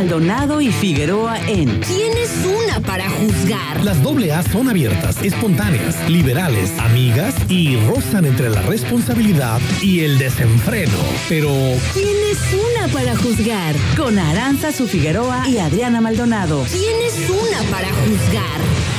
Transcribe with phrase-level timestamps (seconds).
[0.00, 3.84] Maldonado y Figueroa en ¿Quién es una para juzgar?
[3.84, 10.16] Las doble A son abiertas, espontáneas, liberales, amigas y rozan entre la responsabilidad y el
[10.18, 10.96] desenfreno.
[11.28, 11.50] Pero,
[11.92, 13.74] ¿Quién es una para juzgar?
[13.98, 16.64] con Aranza Su Figueroa y Adriana Maldonado.
[16.70, 18.89] ¿Quién es una para juzgar?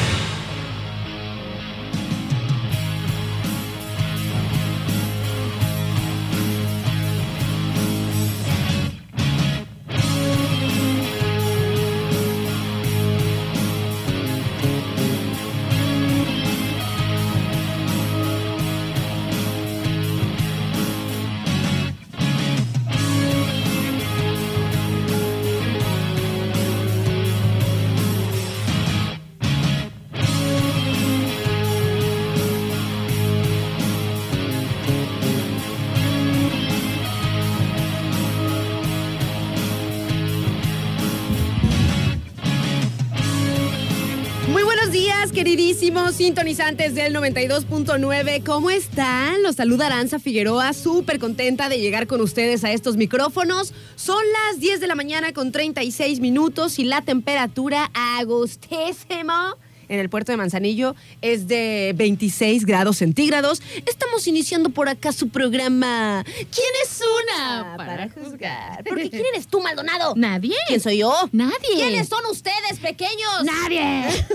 [45.92, 48.44] Queridísimos sintonizantes del 92.9.
[48.46, 49.44] ¿Cómo están?
[49.44, 53.74] Los saluda Aranza Figueroa, súper contenta de llegar con ustedes a estos micrófonos.
[53.96, 59.58] Son las 10 de la mañana con 36 minutos y la temperatura agustísimo
[59.92, 63.62] en el puerto de Manzanillo es de 26 grados centígrados.
[63.86, 66.24] Estamos iniciando por acá su programa.
[66.26, 68.84] ¿Quién es una para juzgar?
[68.88, 70.14] Porque ¿quién eres tú, Maldonado?
[70.16, 70.56] Nadie.
[70.68, 71.14] ¿Quién soy yo?
[71.34, 71.76] Nadie.
[71.76, 73.44] ¿Quiénes son ustedes, pequeños?
[73.44, 74.06] Nadie.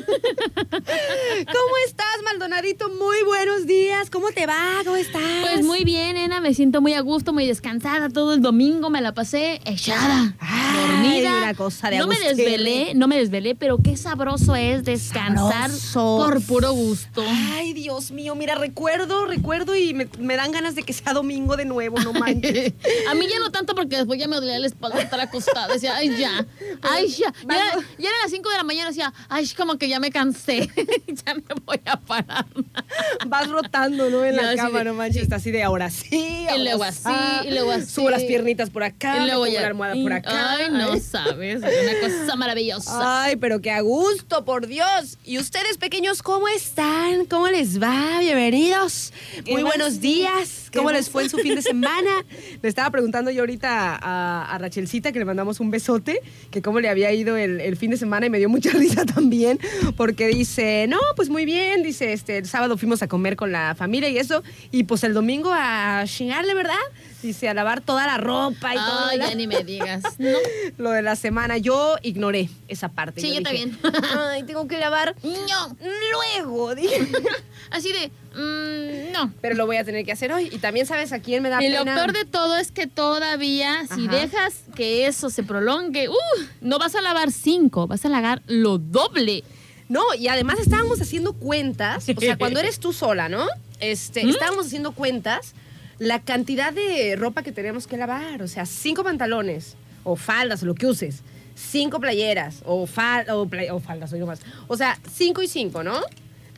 [1.47, 2.91] ¿Cómo estás, Maldonadito?
[2.91, 4.11] Muy buenos días.
[4.11, 4.83] ¿Cómo te va?
[4.85, 5.23] ¿Cómo estás?
[5.41, 6.41] Pues muy bien, Ena.
[6.41, 8.11] Me siento muy a gusto, muy descansada.
[8.11, 11.39] Todo el domingo me la pasé echada, Ay, dormida.
[11.39, 15.46] una cosa de no me desvelé, no me desvelé, pero qué sabroso es descansar Sabroso.
[15.93, 17.25] Por puro gusto.
[17.55, 21.57] Ay, Dios mío, mira, recuerdo, recuerdo y me, me dan ganas de que sea domingo
[21.57, 22.73] de nuevo, no manches.
[23.11, 25.73] A mí ya no tanto porque después ya me dolía la espalda estar acostada.
[25.73, 26.47] Decía, ay, ya,
[26.83, 27.33] ay, ya.
[27.49, 30.11] Ya, era- ya eran las 5 de la mañana, decía, ay, como que ya me
[30.11, 30.69] cansé.
[31.27, 32.47] ya me voy a parar.
[33.27, 34.25] Vas rotando, ¿no?
[34.25, 35.23] En la cama, de- no manches.
[35.23, 36.47] Está así de ahora sí.
[36.49, 37.09] ahora luego así,
[37.45, 37.87] y luego así.
[37.87, 40.53] Subo las piernitas por acá, Y luego ya- la almohada por acá.
[40.57, 43.25] Ay, no sabes, una cosa maravillosa.
[43.25, 45.19] Ay, pero qué a gusto, por Dios.
[45.25, 47.27] ¿Y ustedes, pequeños, cómo están?
[47.27, 48.21] ¿Cómo les va?
[48.21, 49.13] Bienvenidos.
[49.47, 50.71] Muy buenos días.
[50.75, 52.25] ¿Cómo les fue en su fin de semana?
[52.63, 56.21] Le estaba preguntando yo ahorita a, a Rachelcita, que le mandamos un besote,
[56.51, 59.05] que cómo le había ido el, el fin de semana y me dio mucha risa
[59.05, 59.59] también,
[59.97, 63.75] porque dice, no, pues muy bien, dice, este, el sábado fuimos a comer con la
[63.75, 66.75] familia y eso, y pues el domingo a chingarle, ¿verdad?
[67.27, 69.07] Dice, a lavar toda la ropa y todo.
[69.11, 70.03] Ay, lo- ya ni me digas.
[70.19, 70.39] No.
[70.79, 71.59] lo de la semana.
[71.59, 73.21] Yo ignoré esa parte.
[73.21, 73.79] Sí, yo dije, también.
[74.17, 75.77] Ay, tengo que lavar No.
[76.13, 77.07] luego, dije.
[77.71, 79.33] Así de, mm, no.
[79.41, 80.49] Pero lo voy a tener que hacer hoy.
[80.53, 81.95] Y también sabes a quién me da Y lo pena.
[81.97, 86.15] peor de todo es que todavía, si dejas que eso se prolongue, uh,
[86.61, 89.43] no vas a lavar cinco, vas a lavar lo doble.
[89.89, 92.09] No, y además estábamos haciendo cuentas.
[92.09, 93.47] O sea, cuando eres tú sola, ¿no?
[93.79, 94.31] Este, ¿Mm?
[94.31, 95.55] estábamos haciendo cuentas
[95.99, 98.43] la cantidad de ropa que teníamos que lavar.
[98.43, 101.23] O sea, cinco pantalones o faldas o lo que uses.
[101.55, 104.41] Cinco playeras o, fal o, play- o faldas o más.
[104.69, 106.01] O sea, cinco y cinco, ¿no?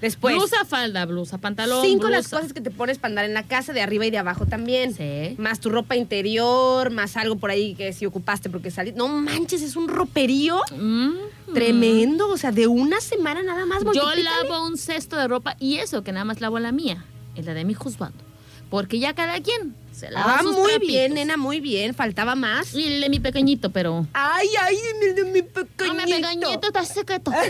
[0.01, 0.37] Después.
[0.37, 2.17] blusa, falda, blusa, pantalón, Cinco blusa.
[2.19, 4.47] las cosas que te pones para andar en la casa, de arriba y de abajo
[4.47, 4.95] también.
[4.95, 5.35] Sí.
[5.39, 8.97] Más tu ropa interior, más algo por ahí que si ocupaste porque saliste.
[8.97, 11.53] No manches, es un roperío Mm.
[11.53, 12.29] tremendo.
[12.29, 13.83] O sea, de una semana nada más.
[13.93, 17.43] Yo lavo un cesto de ropa y eso, que nada más lavo la mía, y
[17.43, 18.25] la de mi juzgando.
[18.71, 20.89] Porque ya cada quien se lava Ah, sus muy trapitos.
[20.89, 21.95] bien, nena, muy bien.
[21.95, 22.75] Faltaba más.
[22.75, 24.07] Y el de mi pequeñito, pero...
[24.13, 25.85] Ay, ay, mi, mi, mi pequeñito.
[25.95, 27.33] No, mi pequeñito está secreto.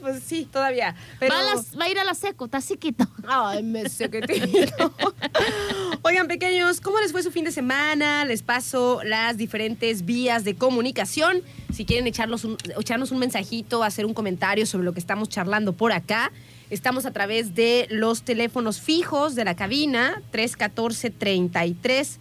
[0.00, 0.94] Pues sí, todavía.
[1.18, 1.34] Pero...
[1.34, 3.06] Va, a las- va a ir a la seco, está sequito.
[3.28, 4.94] Ay, me secretito.
[6.02, 8.24] Oigan, pequeños, ¿cómo les fue su fin de semana?
[8.24, 11.42] Les paso las diferentes vías de comunicación.
[11.74, 15.74] Si quieren echarnos un, echarnos un mensajito, hacer un comentario sobre lo que estamos charlando
[15.74, 16.32] por acá,
[16.70, 22.18] estamos a través de los teléfonos fijos de la cabina 314 33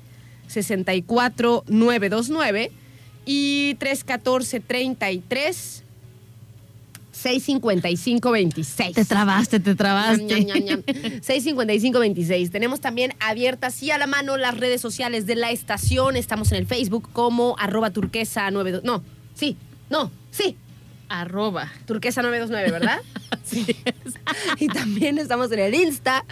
[0.48, 2.72] 64 929
[3.26, 5.84] y 314 33
[7.20, 8.96] 655 26.
[8.96, 10.24] Te trabaste, te trabaste.
[10.24, 10.96] Ñam, ñam, ñam, ñam.
[11.22, 12.50] 655-26.
[12.50, 16.16] Tenemos también abiertas y a la mano las redes sociales de la estación.
[16.16, 18.86] Estamos en el Facebook como arroba turquesa 92.
[18.86, 19.04] No,
[19.34, 19.58] sí,
[19.90, 20.56] no, sí.
[21.10, 21.72] Arroba.
[21.86, 23.02] Turquesa 929, ¿verdad?
[23.44, 23.66] Sí.
[24.60, 26.24] Y también estamos en el Insta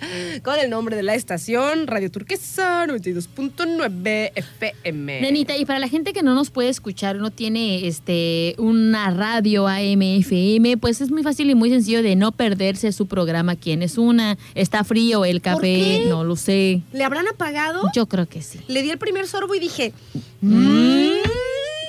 [0.43, 5.21] con el nombre de la estación, Radio Turquesa 92.9 FM.
[5.21, 9.67] Nenita, y para la gente que no nos puede escuchar, no tiene este una radio
[9.67, 13.55] AM, FM, pues es muy fácil y muy sencillo de no perderse su programa.
[13.55, 14.37] ¿Quién es una?
[14.53, 16.03] ¿Está frío el café?
[16.07, 16.81] No lo sé.
[16.93, 17.89] ¿Le habrán apagado?
[17.95, 18.59] Yo creo que sí.
[18.67, 19.93] Le di el primer sorbo y dije,
[20.41, 21.07] "Mm,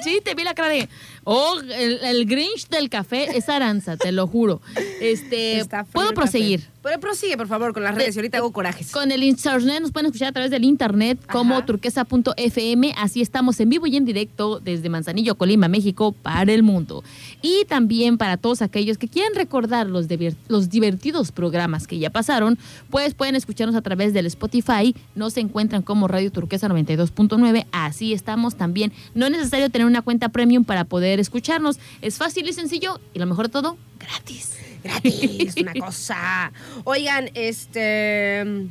[0.05, 0.89] Sí, te vi la cara de.
[1.31, 4.63] Oh, el, el Grinch del café es Aranza, te lo juro.
[4.99, 6.15] Este, Está puedo café.
[6.15, 6.63] proseguir.
[6.83, 8.17] Pero prosigue, por favor, con las redes.
[8.17, 8.93] Y ahorita hago corajes.
[8.93, 11.67] Con el internet nos pueden escuchar a través del internet como Ajá.
[11.67, 12.95] turquesa.fm.
[12.97, 17.05] Así estamos en vivo y en directo desde Manzanillo, Colima, México, para el mundo.
[17.43, 20.07] Y también para todos aquellos que quieran recordar los,
[20.49, 22.59] los divertidos programas que ya pasaron,
[22.89, 24.95] pues pueden escucharnos a través del Spotify.
[25.15, 27.67] Nos encuentran como Radio Turquesa 92.9.
[27.73, 28.93] Así estamos también.
[29.15, 31.79] No es necesario tener una cuenta premium para poder escucharnos.
[32.03, 34.57] Es fácil y sencillo y lo mejor de todo, gratis.
[34.83, 36.53] Gratis, una cosa.
[36.85, 38.69] Oigan, este.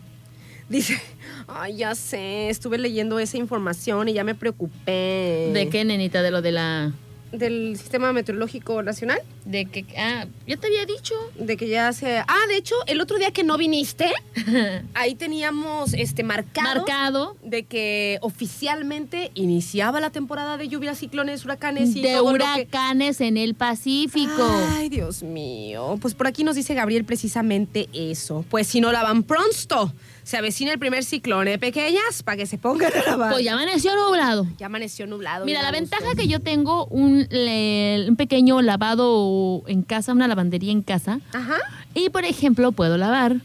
[0.69, 0.99] Dice.
[1.47, 2.49] Ay, ya sé.
[2.49, 5.51] Estuve leyendo esa información y ya me preocupé.
[5.53, 6.21] ¿De qué, nenita?
[6.21, 6.93] De lo de la...
[7.31, 9.19] Del Sistema Meteorológico Nacional.
[9.45, 11.13] De que, ah, ya te había dicho.
[11.37, 12.17] De que ya se.
[12.19, 14.11] Ah, de hecho, el otro día que no viniste,
[14.93, 16.79] ahí teníamos este marcado.
[16.81, 22.37] Marcado de que oficialmente iniciaba la temporada de lluvias, ciclones, huracanes y de todo lo
[22.37, 24.47] que- huracanes en el Pacífico.
[24.77, 25.97] Ay, Dios mío.
[26.01, 28.45] Pues por aquí nos dice Gabriel precisamente eso.
[28.49, 29.93] Pues si no lavan pronto,
[30.27, 32.21] se avecina el primer ciclón, ¿eh, pequeñas?
[32.23, 33.31] Para que se pongan a lavar.
[33.31, 34.45] Pues ya amaneció nublado.
[34.57, 35.45] Ya amaneció nublado.
[35.45, 40.73] Mira, la ventaja que yo tengo un, le- un pequeño lavado en casa, una lavandería
[40.73, 41.21] en casa.
[41.31, 41.55] Ajá.
[41.93, 43.37] Y, por ejemplo, puedo lavar.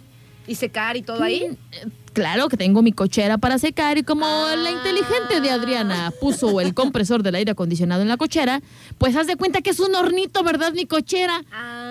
[0.49, 1.46] Y secar y todo ahí.
[1.50, 4.55] Mm, eh, Claro que tengo mi cochera para secar y como Ah.
[4.56, 8.61] la inteligente de Adriana puso el compresor del aire acondicionado en la cochera,
[8.99, 10.73] pues haz de cuenta que es un hornito, ¿verdad?
[10.75, 11.43] Mi cochera.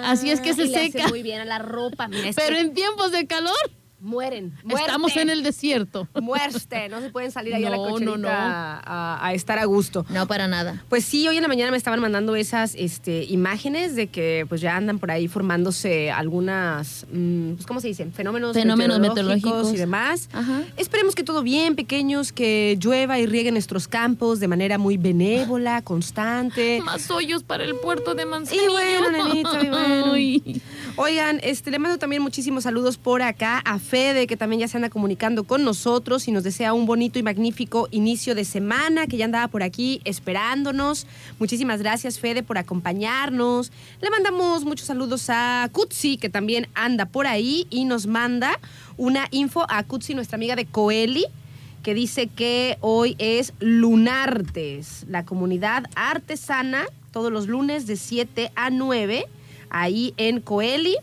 [0.05, 1.07] Así es que se Ah, y le hace seca.
[1.07, 2.07] muy bien a la ropa.
[2.07, 3.55] Mira, es Pero en tiempos de calor
[4.01, 4.53] mueren.
[4.68, 6.07] estamos en el desierto.
[6.21, 6.89] Muerte.
[6.89, 8.27] No se pueden salir ahí a la no, cocherita no.
[8.30, 10.06] A, a estar a gusto.
[10.09, 10.83] No, para nada.
[10.89, 14.62] Pues sí, hoy en la mañana me estaban mandando esas este, imágenes de que pues
[14.62, 18.12] ya andan por ahí formándose algunas, mm, pues, ¿cómo se dicen?
[18.12, 19.74] Fenómenos, Fenómenos meteorológicos, meteorológicos.
[19.74, 20.30] y demás.
[20.33, 20.63] Ajá.
[20.77, 25.81] Esperemos que todo bien, pequeños, que llueva y riegue nuestros campos de manera muy benévola,
[25.81, 26.81] constante.
[26.83, 28.63] Más hoyos para el puerto de Manzanillo.
[28.63, 30.13] Y bueno, nenita, y bueno.
[30.13, 30.62] Ay.
[30.97, 34.77] Oigan, este, le mando también muchísimos saludos por acá a Fede, que también ya se
[34.77, 39.15] anda comunicando con nosotros y nos desea un bonito y magnífico inicio de semana, que
[39.15, 41.07] ya andaba por aquí esperándonos.
[41.39, 43.71] Muchísimas gracias, Fede, por acompañarnos.
[44.01, 48.59] Le mandamos muchos saludos a Kutsi, que también anda por ahí y nos manda
[48.97, 51.25] una info a Kutsi, nuestra amiga de Coeli
[51.83, 58.69] que dice que hoy es Lunartes, la comunidad artesana, todos los lunes de 7 a
[58.69, 59.25] 9,
[59.71, 60.95] ahí en Coeli,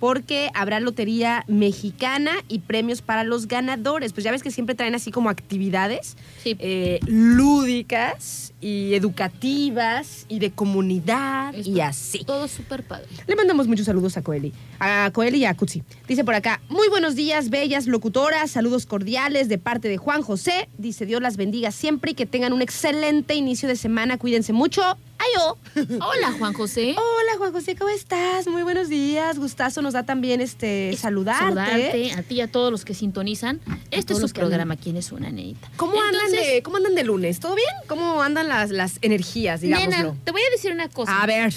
[0.00, 4.12] porque habrá lotería mexicana y premios para los ganadores.
[4.12, 6.54] Pues ya ves que siempre traen así como actividades Sí.
[6.60, 12.22] eh, lúdicas y educativas y de comunidad y así.
[12.24, 13.06] Todo súper padre.
[13.26, 14.52] Le mandamos muchos saludos a Coeli.
[14.78, 15.82] A Coeli y a Kutsi.
[16.06, 20.68] Dice por acá, muy buenos días, bellas locutoras, saludos cordiales de parte de Juan José.
[20.78, 24.16] Dice Dios las bendiga siempre y que tengan un excelente inicio de semana.
[24.18, 24.82] Cuídense mucho.
[25.18, 25.58] Ayo.
[26.00, 26.94] Hola, Juan José.
[26.96, 28.46] Hola Juan José, ¿cómo estás?
[28.46, 29.38] Muy buenos días.
[29.38, 31.44] Gustazo nos da también este saludarte.
[31.44, 33.60] Saludarte a ti y a todos los que sintonizan.
[33.90, 34.40] Este es su andan.
[34.40, 35.70] programa, ¿Quién es una nenita?
[35.76, 37.40] ¿Cómo andan, de, ¿Cómo andan de lunes?
[37.40, 37.68] ¿Todo bien?
[37.86, 39.90] ¿Cómo andan las, las energías, digámoslo?
[39.90, 41.20] Nena, te voy a decir una cosa.
[41.22, 41.52] a ver.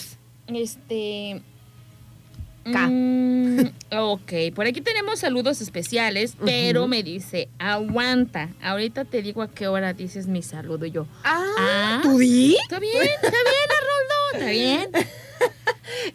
[0.48, 1.42] Este.
[2.64, 2.88] K.
[2.90, 9.50] mm, ok, por aquí tenemos saludos especiales, pero me dice, aguanta, ahorita te digo a
[9.50, 11.08] qué hora dices mi saludo Y yo.
[11.24, 12.00] Ah, Ah.
[12.04, 12.56] ¿tú di?
[12.62, 14.92] Está bien, está bien, Arnoldo, está bien.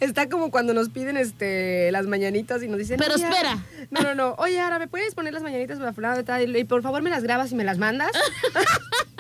[0.01, 2.97] Está como cuando nos piden este las mañanitas y nos dicen.
[2.99, 3.53] Pero "Oye, espera.
[3.53, 3.67] Ara".
[3.91, 4.35] No, no, no.
[4.39, 6.57] Oye, ahora ¿me puedes poner las mañanitas para fulano de tal?
[6.57, 8.11] Y por favor me las grabas y me las mandas.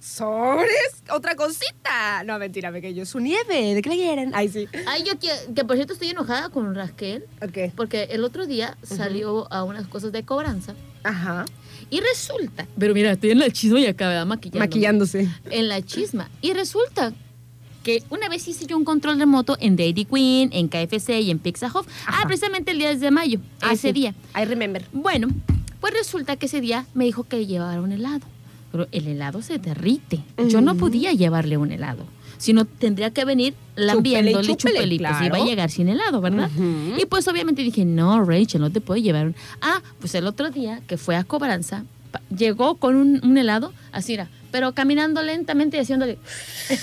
[0.00, 1.02] ¿Sobres?
[1.10, 2.22] Otra cosita.
[2.24, 3.06] No, mentira, pequeño.
[3.06, 3.74] Su nieve.
[3.74, 4.30] ¿De qué le quieren?
[4.34, 4.68] Ay, sí.
[4.86, 7.72] Ay, yo que, que por cierto estoy enojada con Raquel, Ok.
[7.76, 10.74] porque el otro día salió a unas cosas de cobranza.
[11.02, 11.44] Ajá.
[11.88, 14.58] Y resulta, pero mira, estoy en la chisma y acá maquillando.
[14.58, 15.28] Maquillándose.
[15.50, 16.28] En la chisma.
[16.40, 17.12] Y resulta
[17.84, 21.38] que una vez hice yo un control remoto en Dairy Queen, en KFC y en
[21.38, 21.86] Pizza Hut.
[22.08, 23.92] Ah, precisamente el 10 de mayo, Ah, ese sí.
[23.92, 24.14] día.
[24.36, 24.84] I remember.
[24.92, 25.28] Bueno,
[25.80, 28.26] pues resulta que ese día me dijo que llevara un helado.
[28.76, 30.20] Pero el helado se derrite.
[30.48, 32.04] Yo no podía llevarle un helado.
[32.36, 36.50] Sino tendría que venir lambiéndole, chúpele, y pues iba a llegar sin helado, ¿verdad?
[36.98, 39.34] Y pues obviamente dije, no, Rachel, no te puedo llevar un...
[39.62, 41.84] Ah, pues el otro día que fue a cobranza,
[42.36, 46.16] llegó con un, un helado, así era, pero caminando lentamente y haciéndole...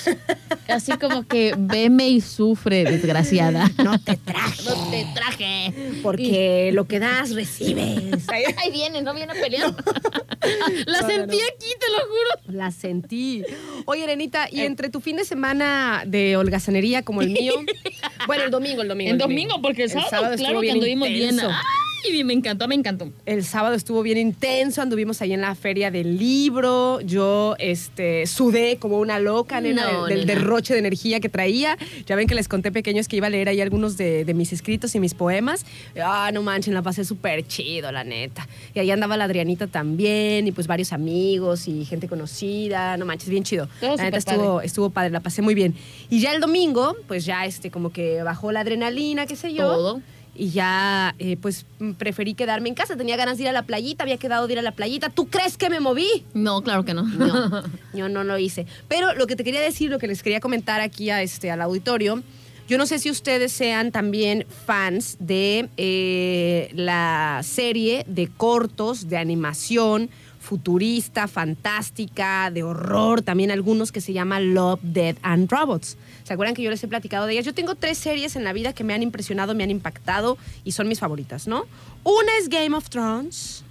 [0.67, 3.67] así como que veme y sufre, desgraciada.
[3.83, 4.63] No te traje.
[4.63, 5.73] no te traje.
[6.03, 8.29] Porque lo que das, recibes.
[8.29, 9.73] Ahí viene, no viene a pelear.
[10.85, 11.43] La No, sentí no.
[11.55, 12.55] aquí, te lo juro.
[12.55, 13.43] La sentí.
[13.85, 17.55] Oye, Renita, y entre tu fin de semana de holgazanería como el mío.
[18.27, 19.11] bueno, el domingo, el domingo.
[19.13, 21.39] El domingo, porque el sábado, claro que anduvimos bien.
[22.05, 23.11] Y me encantó, me encantó.
[23.25, 26.99] El sábado estuvo bien intenso, anduvimos ahí en la feria del libro.
[27.01, 30.39] Yo este, sudé como una loca nena, No, del, del nena.
[30.39, 31.77] derroche de energía que traía.
[32.05, 34.51] Ya ven que les conté pequeños que iba a leer ahí algunos de, de mis
[34.51, 35.65] escritos y mis poemas.
[36.01, 38.47] Ah, no manchen, la pasé súper chido, la neta.
[38.73, 42.97] Y ahí andaba la Adrianita también, y pues varios amigos y gente conocida.
[42.97, 43.69] No manches, bien chido.
[43.79, 45.73] Todo la neta estuvo, estuvo padre, la pasé muy bien.
[46.09, 49.67] Y ya el domingo, pues ya este, como que bajó la adrenalina, qué sé yo.
[49.67, 50.01] Todo.
[50.35, 51.65] Y ya, eh, pues,
[51.97, 52.95] preferí quedarme en casa.
[52.95, 55.09] Tenía ganas de ir a la playita, había quedado de ir a la playita.
[55.09, 56.25] ¿Tú crees que me moví?
[56.33, 57.03] No, claro que no.
[57.03, 57.63] No,
[57.93, 58.65] yo no lo hice.
[58.87, 61.61] Pero lo que te quería decir, lo que les quería comentar aquí a este, al
[61.61, 62.23] auditorio,
[62.67, 69.17] yo no sé si ustedes sean también fans de eh, la serie de cortos de
[69.17, 70.09] animación
[70.39, 75.97] futurista, fantástica, de horror, también algunos que se llama Love, Dead and Robots.
[76.23, 77.45] ¿Se acuerdan que yo les he platicado de ellas?
[77.45, 80.71] Yo tengo tres series en la vida que me han impresionado, me han impactado y
[80.71, 81.65] son mis favoritas, ¿no?
[82.03, 83.63] Una es Game of Thrones,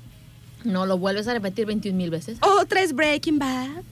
[0.64, 2.38] No lo vuelves a repetir 21 mil veces.
[2.40, 3.82] otra es Breaking Bad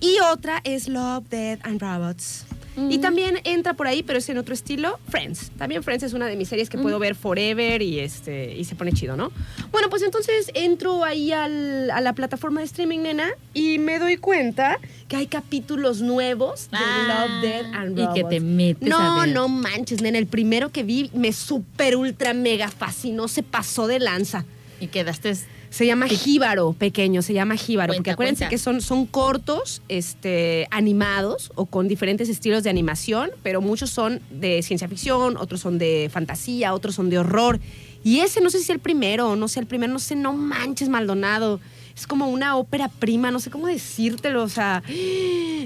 [0.00, 2.44] y otra es Love, Dead and Robots.
[2.76, 5.52] Y también entra por ahí, pero es en otro estilo, Friends.
[5.56, 8.74] También Friends es una de mis series que puedo ver forever y, este, y se
[8.74, 9.30] pone chido, ¿no?
[9.70, 14.16] Bueno, pues entonces entro ahí al- a la plataforma de streaming, nena, y me doy
[14.16, 14.78] cuenta
[15.08, 18.14] que hay capítulos nuevos de Ah, Love, Dead and y Robots.
[18.14, 19.34] que te metes No, a ver.
[19.34, 20.18] no manches, nena.
[20.18, 24.44] El primero que vi me super ultra mega fascinó, se pasó de lanza.
[24.80, 25.32] Y quedaste.
[25.74, 27.88] Se llama Jíbaro, pequeño, se llama Jíbaro.
[27.88, 28.48] Cuenta, porque acuérdense cuenta.
[28.48, 34.20] que son, son cortos, este, animados o con diferentes estilos de animación, pero muchos son
[34.30, 37.58] de ciencia ficción, otros son de fantasía, otros son de horror.
[38.04, 40.14] Y ese no sé si es el primero o no sé el primero, no sé,
[40.14, 41.58] no manches, Maldonado.
[41.96, 44.80] Es como una ópera prima, no sé cómo decírtelo, o sea,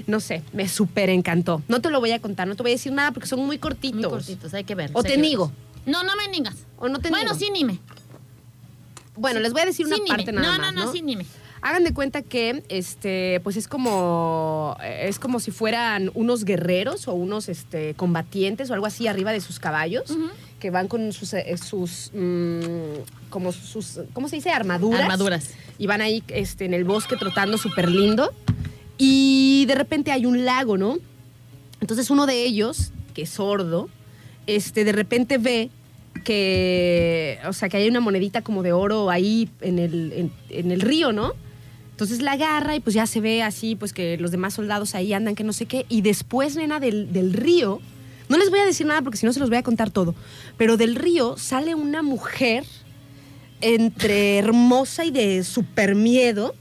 [0.07, 1.61] no sé, me súper encantó.
[1.67, 3.59] No te lo voy a contar, no te voy a decir nada porque son muy
[3.59, 4.01] cortitos.
[4.01, 4.89] Muy cortitos, hay que ver.
[4.93, 5.51] O te nigo.
[5.85, 6.55] No, no me nigas.
[6.77, 7.79] O no te Bueno, sí, nime.
[9.19, 10.07] Bueno, les voy a decir una nime.
[10.07, 11.25] parte nada no, más, no, no, sí, nime.
[11.61, 17.13] Hagan de cuenta que este, pues es como es como si fueran unos guerreros o
[17.13, 20.15] unos este, combatientes o algo así arriba de sus caballos
[20.59, 24.51] que van con sus eh, sus mm, como sus ¿cómo se dice?
[24.51, 25.01] armaduras.
[25.01, 25.49] Armaduras.
[25.77, 28.31] Y van ahí este, en el bosque trotando súper lindo.
[28.97, 30.97] Y de repente hay un lago, ¿no?
[31.81, 33.89] Entonces uno de ellos, que es sordo,
[34.45, 35.71] este, de repente ve
[36.23, 40.81] que, o sea, que hay una monedita como de oro ahí en el, en, el
[40.81, 41.33] río, ¿no?
[41.91, 45.13] Entonces la agarra y pues ya se ve así, pues que los demás soldados ahí
[45.13, 45.85] andan, que no sé qué.
[45.89, 47.81] Y después, nena, del, del río,
[48.29, 50.15] no les voy a decir nada porque si no se los voy a contar todo,
[50.57, 52.63] pero del río sale una mujer
[53.61, 56.55] entre hermosa y de super miedo,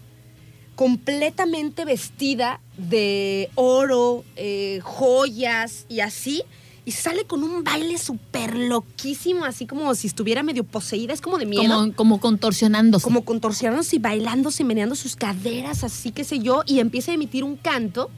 [0.74, 6.42] completamente vestida de oro, eh, joyas y así.
[6.88, 11.12] Y sale con un baile súper loquísimo, así como si estuviera medio poseída.
[11.12, 11.80] Es como de miedo.
[11.80, 13.04] Como, como contorsionándose.
[13.04, 16.62] Como contorsionándose y bailándose, meneando sus caderas, así qué sé yo.
[16.64, 18.10] Y empieza a emitir un canto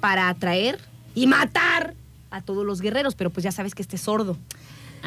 [0.00, 0.80] para atraer
[1.14, 1.94] y matar
[2.32, 3.14] a todos los guerreros.
[3.14, 4.36] Pero pues ya sabes que este es sordo.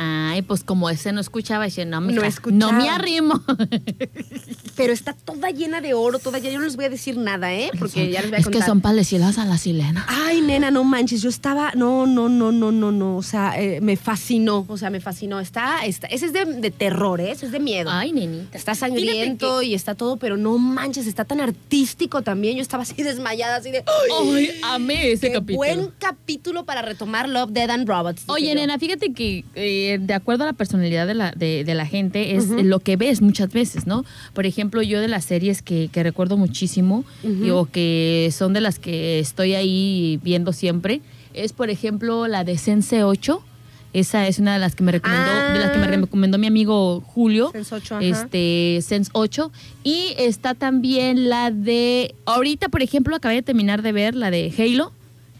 [0.02, 2.72] Ay, pues como ese no escuchaba, dice, no, mija, No escuchaba.
[2.72, 3.42] no me arrimo.
[4.78, 6.54] Pero está toda llena de oro, toda llena.
[6.54, 7.70] Yo no les voy a decir nada, ¿eh?
[7.78, 8.62] Porque ya les voy a es contar.
[8.62, 10.06] que son palecilas a la silena.
[10.08, 13.82] Ay, nena, no manches, yo estaba, no, no, no, no, no, no, o sea, eh,
[13.82, 15.42] me fascinó, o sea, me fascinó.
[15.42, 17.32] Está, está ese es de, de terror, ¿eh?
[17.32, 17.90] ese es de miedo.
[17.92, 18.58] Ay, nenita.
[18.58, 22.56] Está sangriento y está todo, pero no manches, está tan artístico también.
[22.56, 23.80] Yo estaba así desmayada, así de.
[23.84, 23.92] que-
[24.34, 25.58] Ay, amé ese qué capítulo.
[25.58, 28.24] buen capítulo para retomar Love, Dead and Robots.
[28.28, 31.86] Oye, nena, fíjate que eh, de acuerdo a la personalidad de la, de, de la
[31.86, 34.06] gente es lo que ves muchas veces, ¿no?
[34.34, 38.62] Por ejemplo, yo de las series que, que recuerdo muchísimo y- o que son de
[38.62, 41.02] las que estoy ahí viendo siempre
[41.34, 43.44] es, por ejemplo, la de Sense 8.
[43.92, 45.92] Esa es una de las que me recomendó, de las que me Ah.
[45.92, 47.50] recomendó mi amigo Julio.
[47.52, 48.06] Sense 8, ajá.
[48.06, 49.52] este, Sense 8.
[49.84, 52.14] Y está también la de.
[52.26, 54.92] Ahorita, por ejemplo, acabé de terminar de ver la de Halo,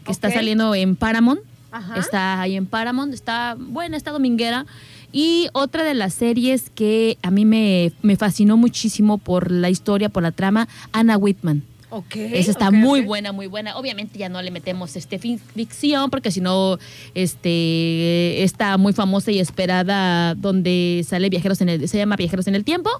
[0.04, 1.40] que está saliendo en Paramount.
[1.72, 1.98] Ajá.
[1.98, 4.66] Está ahí en Paramount, está buena, está dominguera.
[5.12, 10.08] Y otra de las series que a mí me, me fascinó muchísimo por la historia,
[10.08, 11.64] por la trama, Anna Whitman.
[11.90, 12.16] Ok.
[12.16, 13.76] Esa está muy buena, muy buena.
[13.76, 16.78] Obviamente ya no le metemos este ficción, porque si no,
[17.14, 22.54] este, está muy famosa y esperada donde sale Viajeros en el, se llama Viajeros en
[22.54, 22.90] el Tiempo.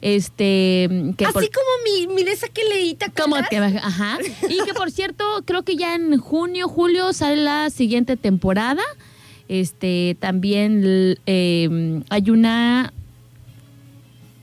[0.00, 4.18] Este, que Así por- como mi, mi de esa que leí, ¿te como que, ajá.
[4.48, 8.82] Y que por cierto, creo que ya en junio, julio sale la siguiente temporada.
[9.48, 12.92] Este, también eh, hay una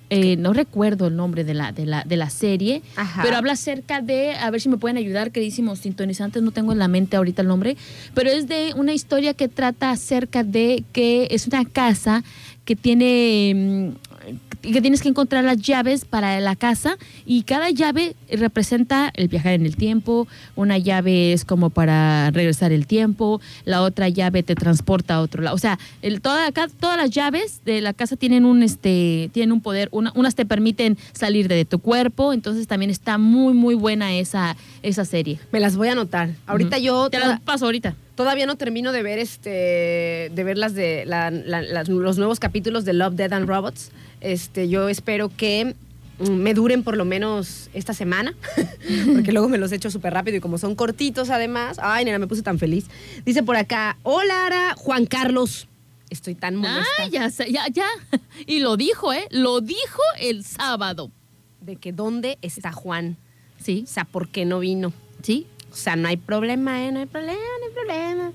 [0.09, 3.23] eh, no recuerdo el nombre de la, de la, de la serie, Ajá.
[3.23, 6.79] pero habla acerca de, a ver si me pueden ayudar, queridísimos sintonizantes, no tengo en
[6.79, 7.75] la mente ahorita el nombre,
[8.13, 12.23] pero es de una historia que trata acerca de que es una casa
[12.63, 14.16] que tiene mm,
[14.61, 19.53] que tienes que encontrar las llaves para la casa y cada llave representa el viajar
[19.53, 24.55] en el tiempo, una llave es como para regresar el tiempo, la otra llave te
[24.55, 28.45] transporta a otro lado, o sea, el, toda, todas las llaves de la casa tienen
[28.45, 32.91] un este tienen un poder, una- unas te permiten salir de tu cuerpo, entonces también
[32.91, 35.39] está muy muy buena esa esa serie.
[35.51, 36.29] Me las voy a anotar.
[36.47, 37.95] Ahorita yo te las paso ahorita.
[38.15, 42.39] todavía no termino de ver este de ver las de la- la- las- los nuevos
[42.39, 43.91] capítulos de Love, Dead and Robots.
[44.21, 45.75] Este, yo espero que
[46.19, 48.35] mm, me duren por lo menos esta semana,
[49.13, 52.27] porque luego me los echo súper rápido y como son cortitos además, ay, nena, me
[52.27, 52.85] puse tan feliz.
[53.25, 55.67] Dice por acá, hola Ara, Juan Carlos.
[56.09, 57.87] Estoy tan molesta Ay, ya, ya, ya.
[58.47, 59.27] Y lo dijo, ¿eh?
[59.29, 61.11] Lo dijo el sábado.
[61.59, 63.17] de que dónde está Juan.
[63.61, 64.93] Sí, O sea, ¿por qué no vino?
[65.21, 65.47] sí.
[65.69, 66.91] O sea, no hay problema, ¿eh?
[66.91, 68.31] No hay problema, no hay problema.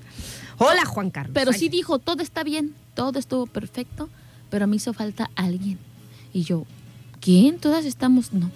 [0.59, 1.33] Hola, Juan Carlos.
[1.33, 4.07] Pero Ay, sí dijo, todo está bien, todo estuvo perfecto,
[4.53, 5.79] pero me hizo falta alguien.
[6.31, 6.67] Y yo,
[7.19, 7.57] ¿quién?
[7.57, 8.33] Todas estamos...
[8.33, 8.51] No,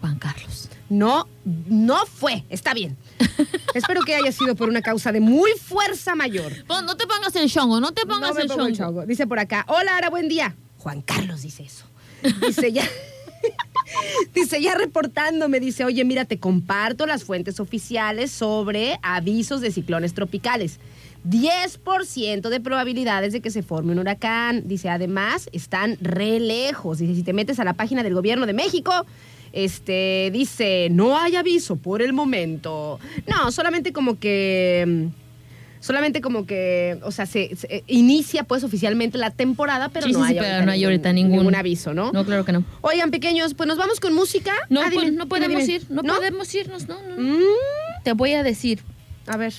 [0.00, 0.68] Juan Carlos.
[0.88, 1.26] No,
[1.66, 2.44] no fue.
[2.50, 2.96] Está bien.
[3.74, 6.52] Espero que haya sido por una causa de muy fuerza mayor.
[6.66, 8.90] Pon- no te pongas el chongo, no te pongas No me el pongo el chongo.
[9.00, 9.06] chongo.
[9.06, 10.54] Dice por acá, hola, Ara, buen día.
[10.78, 11.84] Juan Carlos dice eso.
[12.46, 12.84] Dice ya.
[14.34, 20.14] Dice, ya reportándome, dice, oye, mira, te comparto las fuentes oficiales sobre avisos de ciclones
[20.14, 20.78] tropicales.
[21.28, 24.62] 10% de probabilidades de que se forme un huracán.
[24.66, 26.98] Dice, además, están re lejos.
[26.98, 29.06] Dice, si te metes a la página del gobierno de México,
[29.52, 32.98] este, dice, no hay aviso por el momento.
[33.26, 34.84] No, solamente como que...
[34.86, 35.24] mm,
[35.80, 40.12] Solamente como que, o sea, se, se- eh, inicia pues oficialmente la temporada, pero Sí,
[40.14, 42.10] no sí, sí, hay pero no hay ahorita ningún- aviso, ¿no?
[42.10, 42.64] No, claro que no.
[42.80, 44.54] Oigan, pequeños, pues nos vamos con música.
[44.70, 45.74] No, Ah, dime, no podemos dime.
[45.74, 47.16] ir, no, podemos irnos, no, no.
[47.18, 47.34] no.
[47.38, 48.80] Mm, Te voy a decir,
[49.26, 49.52] a ver.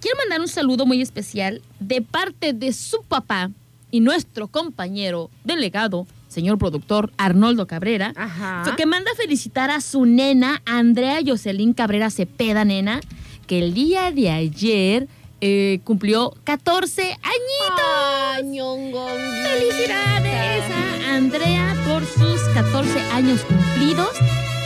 [0.00, 3.50] Quiero mandar un saludo muy especial de parte de su papá
[3.90, 8.74] y nuestro compañero delegado, señor productor Arnoldo Cabrera, Ajá.
[8.76, 13.00] que manda felicitar a su nena, Andrea Jocelyn Cabrera Cepeda, nena,
[13.46, 15.08] que el día de ayer
[15.40, 18.40] eh, cumplió 14 añitos.
[19.42, 24.10] Felicidades a Andrea por sus 14 años cumplidos.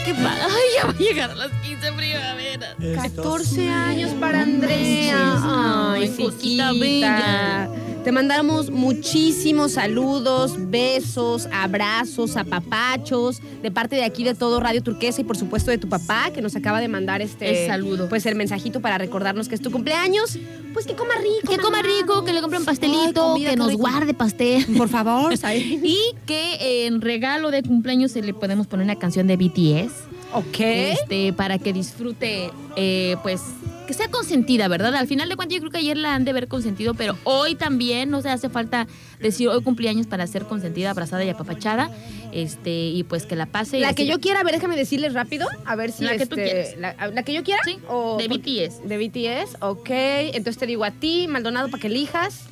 [0.05, 0.41] Qué padre.
[0.43, 2.77] Ay, ya va a llegar a las 15 primaveras.
[3.03, 5.93] 14 años para Andrea.
[5.95, 7.69] Ay, cosita bella.
[8.05, 15.23] Te mandamos muchísimos saludos, besos, abrazos, apapachos, de parte de aquí de todo Radio Turquesa
[15.23, 18.11] y por supuesto de tu papá que nos acaba de mandar este El saludo.
[18.11, 20.39] pues el mensajito para recordarnos que es tu cumpleaños.
[20.75, 21.51] Pues que coma rico.
[21.51, 24.67] Que coma rico, que le compre un Ay, pastelito, comida que nos guarde pastel.
[24.77, 25.33] Por favor.
[25.55, 29.94] Y que en regalo de cumpleaños se le podemos poner una canción de BTS.
[30.35, 30.61] Ok.
[30.61, 33.41] Este, para que disfrute, eh, pues,
[33.87, 34.95] que sea consentida, ¿verdad?
[34.97, 37.55] Al final de cuentas, yo creo que ayer la han de ver consentido, pero hoy
[37.55, 38.87] también, no se hace falta
[39.21, 41.91] decir hoy cumpleaños para ser consentida, abrazada y apapachada.
[42.33, 43.79] Este, y pues que la pase.
[43.81, 46.27] La así- que yo quiera, a ver, déjame decirles rápido, a ver si La que
[46.27, 46.77] tú este, quieras.
[46.79, 47.61] La, la que yo quiera.
[47.65, 48.89] Sí, o de BTS.
[48.89, 49.91] De BTS, ok.
[49.91, 52.47] Entonces te digo a ti, Maldonado, para que elijas.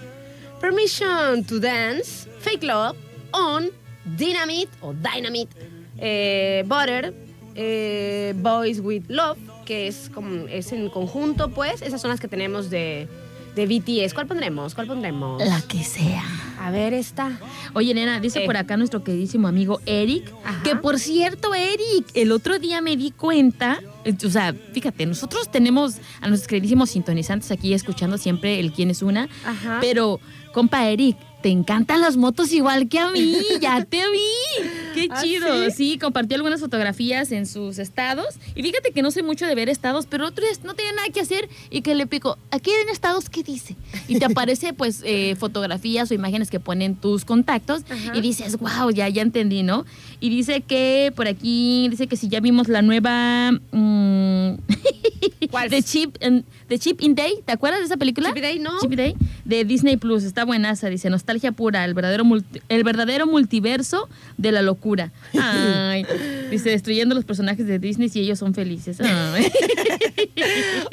[0.60, 2.96] Permission to Dance, Fake Love,
[3.32, 3.70] On,
[4.04, 5.50] Dynamite o Dynamite,
[5.98, 7.12] eh, Butter,
[7.54, 11.82] eh, Boys with Love, que es, como, es en conjunto, pues.
[11.82, 13.08] Esas son las que tenemos de,
[13.54, 14.14] de BTS.
[14.14, 14.74] ¿Cuál pondremos?
[14.74, 15.42] ¿Cuál pondremos?
[15.44, 16.24] La que sea.
[16.60, 17.38] A ver, esta.
[17.74, 18.46] Oye, nena, dice Eh.
[18.46, 20.62] por acá nuestro queridísimo amigo Eric, Ajá.
[20.62, 25.50] que por cierto, Eric, el otro día me di cuenta, eh, o sea, fíjate, nosotros
[25.50, 29.78] tenemos a nuestros queridísimos sintonizantes aquí escuchando siempre el quién es una, Ajá.
[29.80, 30.20] pero,
[30.52, 34.68] compa Eric, te encantan las motos igual que a mí, ya te vi.
[34.94, 35.70] Qué ¿Ah, chido.
[35.70, 35.92] sí?
[35.92, 35.98] sí?
[35.98, 38.26] compartió algunas fotografías en sus estados.
[38.54, 41.08] Y fíjate que no soy mucho de ver estados, pero otro día no tenía nada
[41.08, 43.74] que hacer y que le pico, aquí en estados, ¿qué dice?
[44.08, 48.16] Y te aparece pues eh, fotografías o imágenes que ponen tus contactos Ajá.
[48.16, 49.84] y dices, wow, ya, ya entendí, ¿no?
[50.20, 53.50] Y dice que por aquí, dice que si ya vimos la nueva...
[53.72, 54.54] mm,
[55.50, 55.70] ¿Cuál?
[55.70, 58.28] de Chip, en- de Chip in Day, ¿te acuerdas de esa película?
[58.28, 58.78] Chip in Day, ¿no?
[58.80, 62.82] Chip in Day, de Disney Plus, está buenaza, dice, nostalgia pura, el verdadero, multi- el
[62.82, 64.08] verdadero multiverso
[64.38, 65.12] de la locura.
[65.38, 66.06] Ay,
[66.50, 68.98] dice, destruyendo los personajes de Disney y ellos son felices.
[69.00, 69.52] Ay.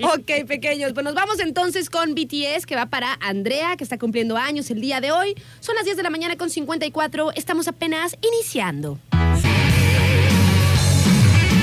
[0.03, 0.93] Ok, pequeños.
[0.93, 4.81] Pues nos vamos entonces con BTS, que va para Andrea, que está cumpliendo años el
[4.81, 5.35] día de hoy.
[5.59, 7.31] Son las 10 de la mañana con 54.
[7.35, 8.97] Estamos apenas iniciando.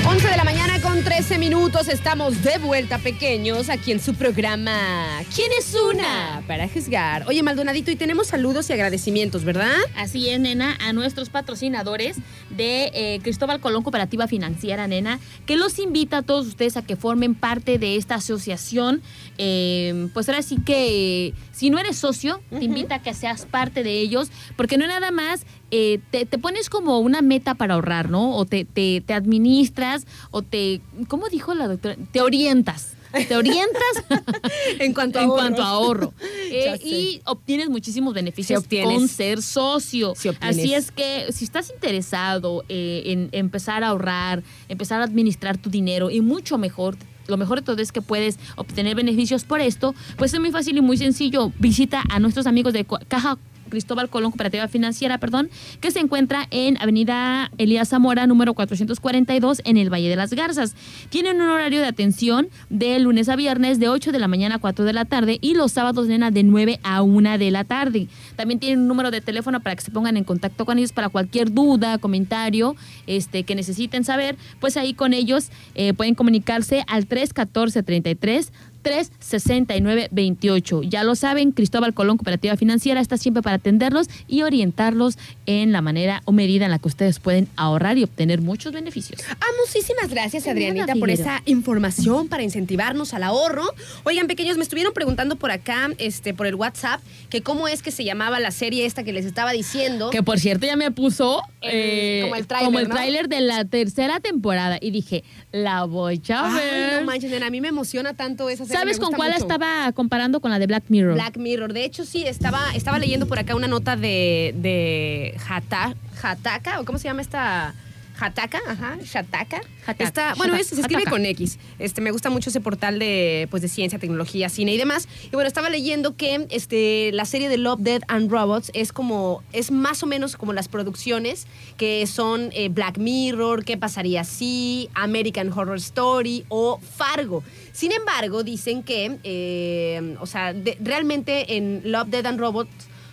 [0.09, 1.87] 11 de la mañana con con 13 minutos.
[1.89, 5.19] Estamos de vuelta, pequeños, aquí en su programa.
[5.35, 6.41] ¿Quién es una?
[6.47, 7.25] Para juzgar.
[7.27, 9.75] Oye, Maldonadito, y tenemos saludos y agradecimientos, ¿verdad?
[9.95, 12.17] Así es, nena, a nuestros patrocinadores
[12.49, 16.95] de eh, Cristóbal Colón Cooperativa Financiera, nena, que los invita a todos ustedes a que
[16.95, 19.01] formen parte de esta asociación.
[19.37, 23.83] Eh, pues ahora sí que, si no eres socio, te invita a que seas parte
[23.83, 28.09] de ellos, porque no nada más eh, te, te pones como una meta para ahorrar,
[28.09, 28.35] ¿no?
[28.35, 31.95] O te, te, te administras, o te, ¿cómo dijo la doctora?
[32.11, 32.93] Te orientas.
[33.27, 33.81] Te orientas
[34.79, 35.41] En cuanto a en ahorros.
[35.41, 36.13] cuanto a ahorro.
[36.49, 38.97] Eh, y obtienes muchísimos beneficios obtienes.
[38.97, 40.11] con ser socio.
[40.11, 40.39] Obtienes.
[40.41, 45.69] Así es que si estás interesado eh, en empezar a ahorrar, empezar a administrar tu
[45.69, 46.95] dinero y mucho mejor.
[47.27, 50.77] Lo mejor de todo es que puedes obtener beneficios por esto, pues es muy fácil
[50.77, 51.51] y muy sencillo.
[51.59, 55.49] Visita a nuestros amigos de Caja Cristóbal Colón Cooperativa Financiera, perdón,
[55.81, 60.75] que se encuentra en Avenida Elías Zamora, número 442, en el Valle de las Garzas.
[61.09, 64.59] Tienen un horario de atención de lunes a viernes de 8 de la mañana a
[64.59, 68.07] 4 de la tarde y los sábados, nena, de 9 a 1 de la tarde.
[68.35, 71.09] También tienen un número de teléfono para que se pongan en contacto con ellos para
[71.09, 72.75] cualquier duda, comentario
[73.07, 74.37] este, que necesiten saber.
[74.59, 78.51] Pues ahí con ellos eh, pueden comunicarse al 314 33
[78.87, 80.89] 369-28.
[80.89, 85.81] Ya lo saben, Cristóbal Colón Cooperativa Financiera está siempre para atenderlos y orientarlos en la
[85.81, 89.21] manera o medida en la que ustedes pueden ahorrar y obtener muchos beneficios.
[89.29, 93.63] Ah, muchísimas gracias, Adrianita, por esa información para incentivarnos al ahorro.
[94.03, 97.91] Oigan, pequeños, me estuvieron preguntando por acá, este, por el WhatsApp, que cómo es que
[97.91, 100.09] se llamaba la serie esta que les estaba diciendo.
[100.09, 102.95] Que por cierto ya me puso eh, como el tráiler, como el ¿no?
[102.95, 106.99] tráiler de la tercera temporada y dije, la voy a Ay, ver.
[106.99, 108.76] no manches, nena, a mí me emociona tanto esa serie.
[108.79, 109.43] ¿Sabes con cuál mucho.
[109.43, 111.15] estaba comparando con la de Black Mirror?
[111.15, 111.73] Black Mirror.
[111.73, 116.85] De hecho, sí, estaba, estaba leyendo por acá una nota de, de Hata, Hataka, o
[116.85, 117.73] cómo se llama esta.
[118.19, 119.61] Hataka, ajá, Shataka.
[119.85, 121.11] Hataka, Esta- bueno, es- se escribe Hataka.
[121.11, 121.57] con X.
[121.79, 125.07] Este, me gusta mucho ese portal de, pues, de ciencia, tecnología, cine y demás.
[125.25, 129.43] Y bueno, estaba leyendo que este, la serie de Love, Dead and Robots es como,
[129.53, 134.89] es más o menos como las producciones que son eh, Black Mirror, ¿Qué pasaría si?
[134.93, 137.43] American Horror Story o Fargo.
[137.71, 142.69] Sin embargo, dicen que, eh, o sea, de- realmente en Love, Dead and Robots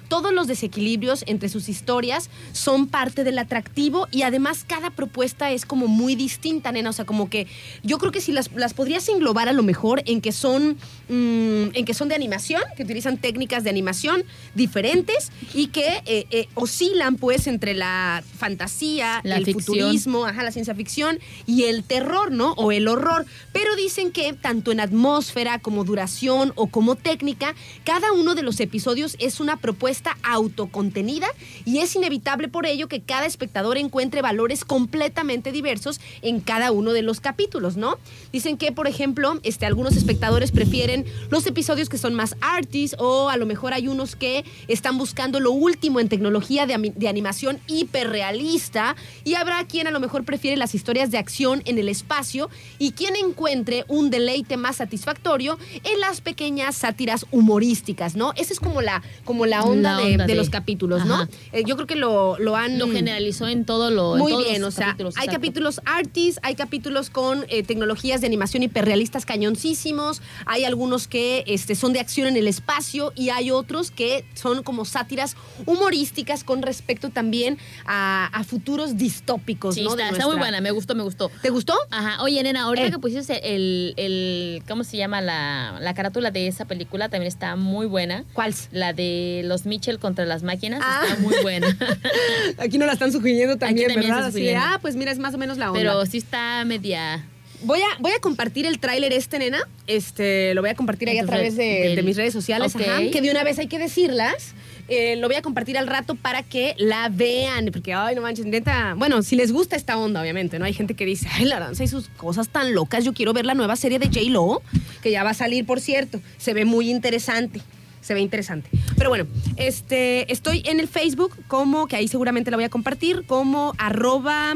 [0.09, 5.65] todos los desequilibrios entre sus historias son parte del atractivo y además cada propuesta es
[5.67, 6.91] como muy distinta, nena.
[6.91, 7.47] O sea, como que
[7.83, 10.77] yo creo que si las, las podrías englobar a lo mejor en que son
[11.09, 16.27] mm, en que son de animación, que utilizan técnicas de animación diferentes y que eh,
[16.31, 19.77] eh, oscilan pues entre la fantasía, La el ficción.
[19.79, 22.53] futurismo, ajá, la ciencia ficción y el terror, ¿no?
[22.53, 23.27] O el horror.
[23.53, 28.61] Pero dicen que tanto en atmósfera como duración o como técnica, cada uno de los
[28.61, 31.29] episodios es una propuesta autocontenida
[31.65, 36.93] y es inevitable por ello que cada espectador encuentre valores completamente diversos en cada uno
[36.93, 37.99] de los capítulos, ¿no?
[38.33, 43.29] Dicen que, por ejemplo, este, algunos espectadores prefieren los episodios que son más artis o
[43.29, 47.61] a lo mejor hay unos que están buscando lo último en tecnología de, de animación
[47.67, 52.51] hiperrealista y habrá quien a lo mejor prefiere las historias de acción en el espacio
[52.79, 58.33] y quien encuentre un deleite más satisfactorio en las pequeñas sátiras humorísticas, ¿no?
[58.37, 61.29] Esa es como la, como la onda, De, onda de de- los capítulos, ¿no?
[61.53, 62.79] Eh, yo creo que lo, lo han...
[62.79, 65.41] Lo generalizó en todo lo en Muy todos bien, o sea, capítulos, hay exacto.
[65.41, 71.75] capítulos artis, hay capítulos con eh, tecnologías de animación hiperrealistas cañoncísimos, hay algunos que este,
[71.75, 76.63] son de acción en el espacio y hay otros que son como sátiras humorísticas con
[76.63, 79.91] respecto también a, a futuros distópicos, Sí, ¿no?
[79.91, 81.31] está, De está muy buena, me gustó, me gustó.
[81.43, 81.75] ¿Te gustó?
[81.91, 82.91] Ajá, oye, nena, ahorita Eh.
[82.91, 85.21] que pusiste el, el, ¿cómo se llama?
[85.21, 88.25] La, la carátula de esa película también está muy buena.
[88.33, 88.55] ¿Cuál?
[88.73, 91.03] La de los Mitchell contra las máquinas Ah.
[91.05, 91.77] está muy buena.
[92.59, 94.29] Aquí no la están sugiriendo también, también ¿verdad?
[94.29, 95.81] Así ah, pues mira, es más o menos la onda.
[95.81, 97.25] Pero sí está media...
[97.63, 99.59] Voy a, voy a compartir el tráiler este, nena.
[99.87, 102.75] Este, lo voy a compartir ahí a través de, mis redes sociales.
[102.75, 102.83] Ok.
[102.83, 104.53] ajá, que de una vez hay que decirlas.
[104.89, 107.71] Eh, lo voy a compartir al rato para que la vean.
[107.73, 108.93] Porque, ay, no manches, neta.
[108.99, 110.67] Bueno, si les gusta esta onda, obviamente, ¿no?
[110.67, 113.03] Hay gente que dice, ay, la danza y sus cosas tan locas.
[113.03, 114.61] Yo quiero ver la nueva serie de J-Lo,
[115.03, 116.21] que ya va a salir, por cierto.
[116.37, 117.63] Se ve muy interesante.
[118.05, 118.69] Se ve interesante.
[118.99, 123.25] Pero bueno, este, estoy en el Facebook como, que ahí seguramente la voy a compartir,
[123.27, 124.55] como arroba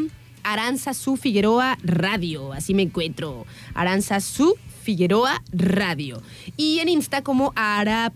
[0.53, 2.55] Aranza Su Figueroa Radio.
[2.55, 3.45] Así me encuentro.
[3.75, 6.23] Aranza Su Figueroa Radio.
[6.57, 8.09] Y en Insta como ara.figobar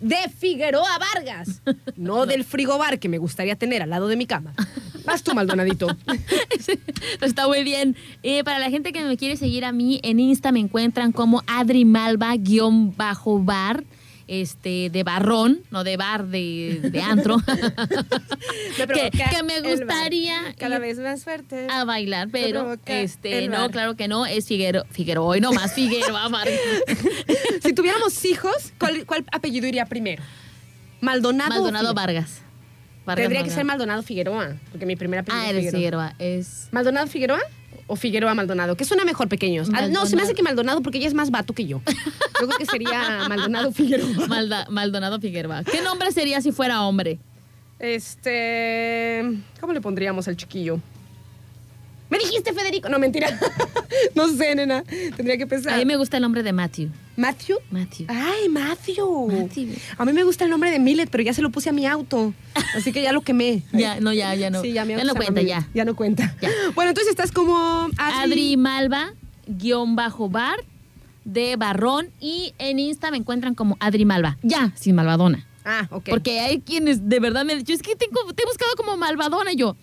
[0.00, 1.62] de Figueroa Vargas.
[1.96, 4.52] No del frigobar que me gustaría tener al lado de mi cama.
[5.06, 5.86] Vas tú, Maldonadito.
[7.22, 7.96] Está muy bien.
[8.22, 11.42] Eh, para la gente que me quiere seguir a mí, en Insta me encuentran como
[11.46, 13.84] Adri Malva-bar.
[14.28, 17.36] Este, de barrón, no de bar, de, de antro.
[18.76, 21.66] que, que me gustaría Cada vez más fuerte.
[21.70, 26.30] a bailar, pero este, no, claro que no, es Figuero, Figueroa, hoy no más Figueroa.
[27.62, 30.22] Si tuviéramos hijos, ¿cuál, cuál apellido iría primero?
[31.00, 31.50] ¿Maldonado?
[31.50, 32.06] Maldonado Figueroa?
[32.06, 32.42] Vargas.
[33.04, 34.02] Vargas Tendría que ser Maldonado.
[34.02, 35.78] Figueroa, porque mi primera apellido Ah, es Figueroa.
[35.78, 36.68] Figueroa, es...
[36.72, 37.40] ¿Maldonado Figueroa
[37.88, 38.76] o Figueroa Maldonado?
[38.76, 39.68] ¿Qué suena mejor, pequeños?
[39.68, 40.34] No, se me hace Maldonado.
[40.34, 41.80] que Maldonado porque ella es más vato que yo.
[42.40, 44.26] Yo creo que sería Maldonado Figueroa.
[44.28, 45.62] Malda- Maldonado Figueroa.
[45.64, 47.18] ¿Qué nombre sería si fuera hombre?
[47.78, 49.22] Este.
[49.60, 50.80] ¿Cómo le pondríamos al chiquillo?
[52.08, 52.88] ¿Me dijiste, Federico?
[52.88, 53.28] No, mentira.
[54.14, 54.82] no sé, nena.
[55.16, 55.74] Tendría que pensar.
[55.74, 56.90] A mí me gusta el nombre de Matthew.
[57.16, 57.56] ¿Matthew?
[57.70, 58.06] Matthew.
[58.08, 59.28] Ay, Matthew.
[59.28, 59.68] Matthew.
[59.96, 61.86] A mí me gusta el nombre de Millet, pero ya se lo puse a mi
[61.86, 62.34] auto.
[62.74, 63.62] Así que ya lo quemé.
[63.72, 64.62] Ya, no, ya, ya no.
[64.62, 65.68] Sí, ya, mi ya no cuenta, ya.
[65.74, 66.34] Ya no cuenta.
[66.40, 66.50] Ya.
[66.74, 67.56] Bueno, entonces estás como
[67.96, 68.32] Adri.
[68.32, 69.12] Adri Malva,
[69.46, 70.58] guion bajo bar,
[71.24, 72.10] de Barrón.
[72.20, 74.36] Y en Insta me encuentran como Adri Malva.
[74.42, 75.46] Ya, sin Malvadona.
[75.64, 76.10] Ah, ok.
[76.10, 78.96] Porque hay quienes de verdad me han dicho, es que tengo, te he buscado como
[78.96, 79.52] Malvadona.
[79.52, 79.76] Y yo,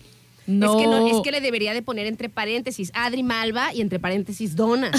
[0.46, 0.72] no.
[0.76, 3.98] Es que, no, es que le debería de poner entre paréntesis Adri Malva y entre
[3.98, 4.90] paréntesis Dona.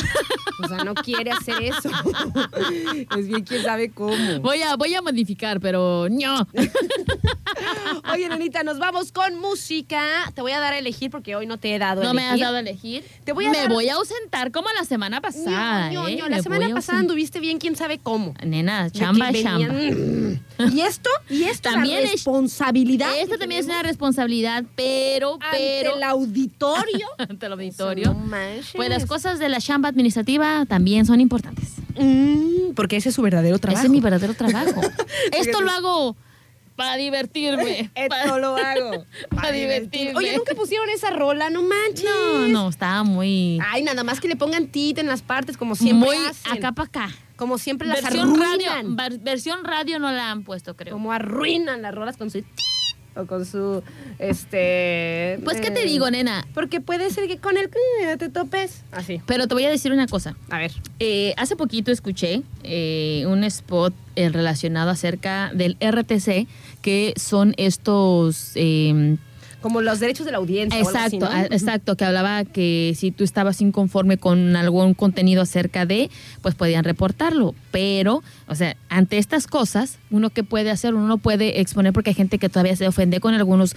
[0.63, 1.89] O sea, no quiere hacer eso.
[3.17, 4.39] es bien quién sabe cómo.
[4.41, 6.47] Voy a, voy a modificar, pero no.
[8.13, 10.31] Oye, nenita, nos vamos con música.
[10.33, 12.21] Te voy a dar a elegir porque hoy no te he dado a No me
[12.23, 12.43] has elegir.
[12.45, 13.03] dado a elegir.
[13.23, 15.91] Te voy a me dar- voy a ausentar como la semana pasada.
[15.91, 16.21] ¿eh?
[16.21, 18.33] Me La semana pasada anduviste bien, quién sabe cómo.
[18.45, 20.41] Nena, chamba, venían- chamba.
[20.73, 23.09] Y esto, y esto También es- responsabilidad.
[23.19, 25.95] Esta también es una responsabilidad, pero, ante pero.
[25.95, 27.07] el auditorio.
[27.17, 28.13] ante el auditorio.
[28.13, 28.31] No.
[28.75, 31.73] Pues las cosas de la chamba administrativa también son importantes.
[31.97, 33.79] Mm, porque ese es su verdadero trabajo.
[33.79, 34.81] Ese es mi verdadero trabajo.
[35.31, 36.15] Esto lo hago
[36.75, 37.91] para divertirme.
[37.95, 39.05] Esto lo hago.
[39.29, 40.15] Para divertirme.
[40.15, 42.05] Oye, nunca pusieron esa rola, no manches.
[42.05, 43.59] No, no, estaba muy.
[43.65, 46.51] Ay, nada más que le pongan tit en las partes, como siempre muy hacen.
[46.53, 47.09] acá para acá.
[47.37, 49.21] Como siempre las Versión radio, arruinan.
[49.23, 50.93] versión radio no la han puesto, creo.
[50.93, 52.47] Como arruinan las rolas con su tit
[53.15, 53.81] o con su,
[54.19, 55.39] este...
[55.43, 56.45] Pues, ¿qué te eh, digo, nena?
[56.53, 57.69] Porque puede ser que con el
[58.17, 58.83] te topes.
[58.91, 59.21] Así.
[59.25, 60.35] Pero te voy a decir una cosa.
[60.49, 60.71] A ver.
[60.99, 66.47] Eh, hace poquito escuché eh, un spot relacionado acerca del RTC,
[66.81, 68.53] que son estos...
[69.65, 70.81] eh, Como los derechos de la audiencia.
[70.81, 75.41] o algo así, Exacto, exacto, que hablaba que si tú estabas inconforme con algún contenido
[75.41, 76.09] acerca de,
[76.41, 77.55] pues podían reportarlo.
[77.71, 82.11] Pero, o sea, ante estas cosas, uno que puede hacer, uno no puede exponer porque
[82.11, 83.75] hay gente que todavía se ofende con algunas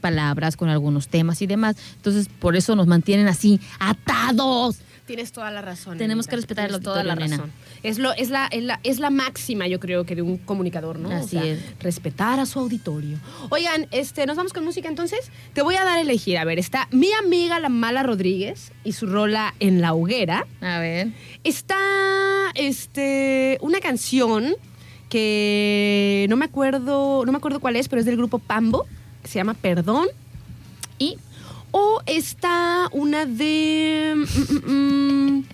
[0.00, 1.76] palabras, con algunos temas y demás.
[1.96, 4.78] Entonces, por eso nos mantienen así, atados.
[5.12, 5.98] Tienes toda la razón.
[5.98, 7.36] Tenemos que respetar Tienes el toda la nena.
[7.36, 7.52] razón.
[7.82, 10.98] Es, lo, es, la, es, la, es la máxima, yo creo, que de un comunicador,
[10.98, 11.10] ¿no?
[11.10, 11.60] Así es.
[11.80, 13.18] Respetar a su auditorio.
[13.50, 15.30] Oigan, este, ¿nos vamos con música entonces?
[15.52, 16.38] Te voy a dar a elegir.
[16.38, 20.46] A ver, está mi amiga La Mala Rodríguez y su rola En la Hoguera.
[20.62, 21.08] A ver.
[21.44, 21.76] Está
[22.54, 24.54] este, una canción
[25.10, 28.86] que no me acuerdo, no me acuerdo cuál es, pero es del grupo Pambo,
[29.20, 30.08] que se llama Perdón.
[31.72, 34.72] O está una de mm, mm,
[35.38, 35.44] mm,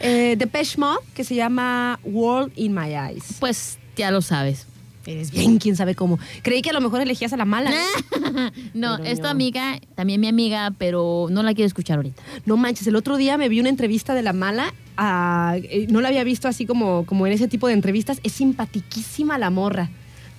[0.00, 3.24] eh, Depeche Mode, que se llama World in My Eyes.
[3.40, 4.66] pues ya lo sabes.
[5.06, 6.18] Eres bien, quién sabe cómo.
[6.42, 7.70] Creí que a lo mejor elegías a la mala.
[8.74, 9.30] no, Pero es tu no.
[9.30, 12.22] amiga, también mi amiga, pero no la quiero escuchar ahorita.
[12.44, 14.74] No manches, el otro día me vi una entrevista de la mala.
[14.98, 18.20] ah, eh, no la había visto así como, como en ese tipo de entrevistas.
[18.22, 19.88] Es simpatiquísima la morra.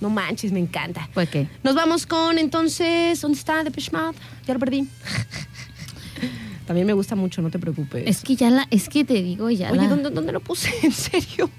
[0.00, 1.08] No manches, me encanta.
[1.14, 1.46] Pues qué.
[1.62, 3.20] Nos vamos con entonces.
[3.20, 4.16] ¿Dónde está Depeche Mode?
[4.46, 4.86] Ya lo perdí.
[6.66, 8.04] También me gusta mucho, no te preocupes.
[8.06, 10.70] Es que ya la, es que te digo ya Oye, la- ¿dónde, dónde lo puse?
[10.82, 11.50] ¿En serio?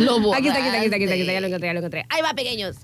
[0.00, 1.46] Lo Aquí está, aquí está, aquí está, aquí está, aquí está, ya lo borraste.
[1.48, 2.06] encontré, ya lo encontré.
[2.08, 2.76] Ahí va, pequeños.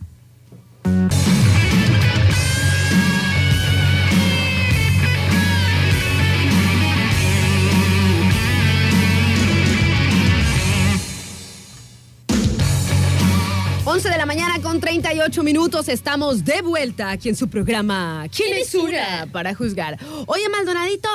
[13.95, 15.89] Once de la mañana con 38 minutos.
[15.89, 18.27] Estamos de vuelta aquí en su programa.
[18.35, 20.01] ¿Quién es una para juzgar?
[20.27, 21.09] Oye, Maldonadito.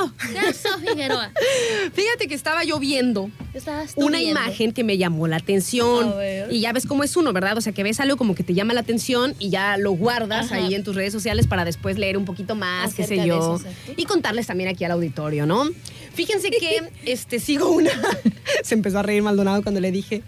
[0.48, 1.30] Eso, Figueroa.
[1.94, 3.30] Fíjate que estaba yo viendo
[3.98, 4.40] una viendo.
[4.40, 6.08] imagen que me llamó la atención.
[6.08, 6.54] A ver.
[6.54, 7.58] Y ya ves cómo es uno, ¿verdad?
[7.58, 10.46] O sea, que ves algo como que te llama la atención y ya lo guardas
[10.46, 10.56] Ajá.
[10.56, 13.58] ahí en tus redes sociales para después leer un poquito más, qué sé yo.
[13.58, 13.66] eso,
[13.98, 15.66] y contarles también aquí al auditorio, ¿no?
[16.20, 17.92] Fíjense que este sigo una.
[18.64, 20.22] Se empezó a reír Maldonado cuando le dije,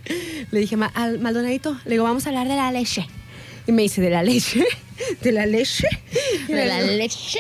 [0.50, 3.06] le dije "Ma- al Maldonadito, le digo, vamos a hablar de la leche.
[3.68, 4.66] Y me dice, ¿de la leche?
[5.22, 5.88] ¿De la leche?
[6.48, 7.40] De la leche.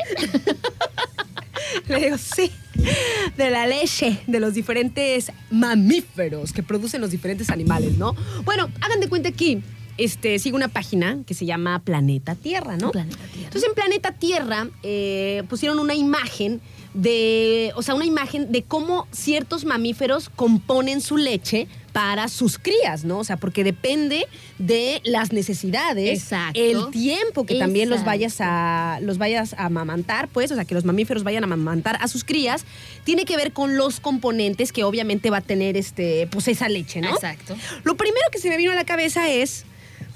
[1.87, 2.51] le digo, sí,
[3.37, 8.15] de la leche de los diferentes mamíferos que producen los diferentes animales, ¿no?
[8.43, 9.63] Bueno, hagan de cuenta aquí.
[9.97, 12.91] Este, sigo una página que se llama Planeta Tierra, ¿no?
[12.91, 13.45] Planeta Tierra.
[13.47, 16.59] Entonces en Planeta Tierra eh, pusieron una imagen
[16.93, 23.03] de, o sea, una imagen de cómo ciertos mamíferos componen su leche para sus crías,
[23.03, 23.19] ¿no?
[23.19, 24.25] O sea, porque depende
[24.57, 26.59] de las necesidades, Exacto.
[26.59, 30.73] el tiempo que también los vayas a los vayas a amamantar, pues, o sea, que
[30.73, 32.65] los mamíferos vayan a amamantar a sus crías,
[33.03, 37.01] tiene que ver con los componentes que obviamente va a tener este pues esa leche,
[37.01, 37.09] ¿no?
[37.09, 37.55] Exacto.
[37.83, 39.65] Lo primero que se me vino a la cabeza es,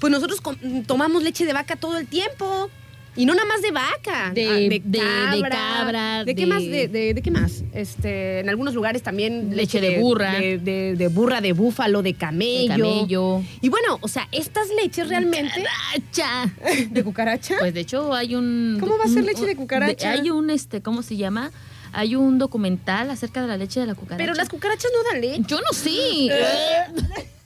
[0.00, 0.40] pues nosotros
[0.86, 2.70] tomamos leche de vaca todo el tiempo.
[3.16, 4.30] Y no nada más de vaca.
[4.34, 6.62] De- ah, de- de cabra, ¿De qué de- más?
[6.62, 7.62] De, de- de qué más?
[7.72, 10.32] Este, en algunos lugares también Leche de burra.
[10.34, 12.74] De, de- de burra, de búfalo, de camello.
[12.74, 13.42] De camello.
[13.62, 15.54] Y bueno, o sea, estas leches realmente.
[15.54, 16.52] Cucaracha.
[16.90, 17.56] ¿De cucaracha?
[17.58, 18.76] Pues de hecho hay un...
[18.80, 20.10] ¿Cómo va a ser un- leche de cucaracha?
[20.10, 21.50] hay un, este, ¿cómo se llama?
[21.92, 24.18] Hay un documental acerca de la leche de la cucaracha.
[24.18, 25.42] Pero las cucarachas no dan leche.
[25.46, 25.90] Yo no sé.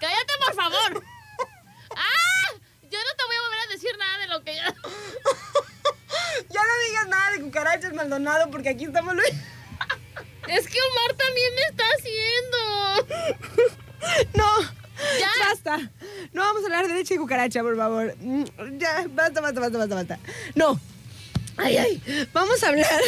[0.00, 1.02] Cállate, por favor.
[3.00, 4.74] Yo no te voy a volver a decir nada de lo que ya...
[6.50, 9.14] Ya no digas nada de cucarachas, Maldonado, porque aquí estamos.
[10.48, 13.76] Es que Omar también me está haciendo.
[14.34, 14.60] No.
[15.18, 15.30] Ya.
[15.48, 15.78] Basta.
[16.32, 18.14] No vamos a hablar de leche de cucaracha, por favor.
[18.18, 18.44] Mm,
[18.78, 20.18] Ya, basta, basta, basta, basta, basta.
[20.54, 20.78] No.
[21.56, 22.28] Ay, ay.
[22.32, 22.86] Vamos a hablar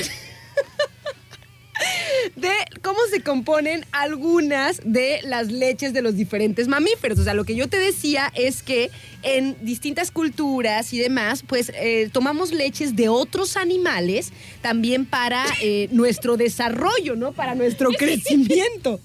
[2.36, 7.18] de cómo se componen algunas de las leches de los diferentes mamíferos.
[7.18, 8.90] O sea, lo que yo te decía es que
[9.22, 15.88] en distintas culturas y demás, pues eh, tomamos leches de otros animales también para eh,
[15.92, 17.32] nuestro desarrollo, ¿no?
[17.32, 19.00] Para nuestro crecimiento.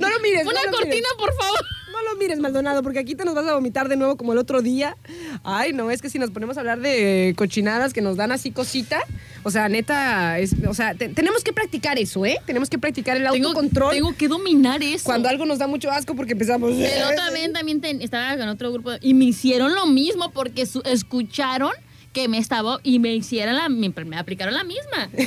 [0.00, 0.46] No lo mires.
[0.46, 0.80] Una no lo mires.
[0.80, 1.64] cortina, por favor.
[2.06, 4.38] No lo mires, Maldonado, porque aquí te nos vas a vomitar de nuevo como el
[4.38, 4.96] otro día.
[5.42, 8.52] Ay, no, es que si nos ponemos a hablar de cochinadas que nos dan así
[8.52, 9.00] cosita,
[9.42, 12.38] o sea, neta, es, o sea, te- tenemos que practicar eso, ¿eh?
[12.46, 15.04] Tenemos que practicar el Tengo, autocontrol tengo que dominar eso.
[15.04, 16.74] cuando algo nos da mucho asco porque empezamos...
[16.76, 17.08] Pero
[17.52, 21.72] también ten- estaba en otro grupo y me hicieron lo mismo porque su- escucharon
[22.16, 25.10] que me estaba y me hicieron la me, me aplicaron la misma.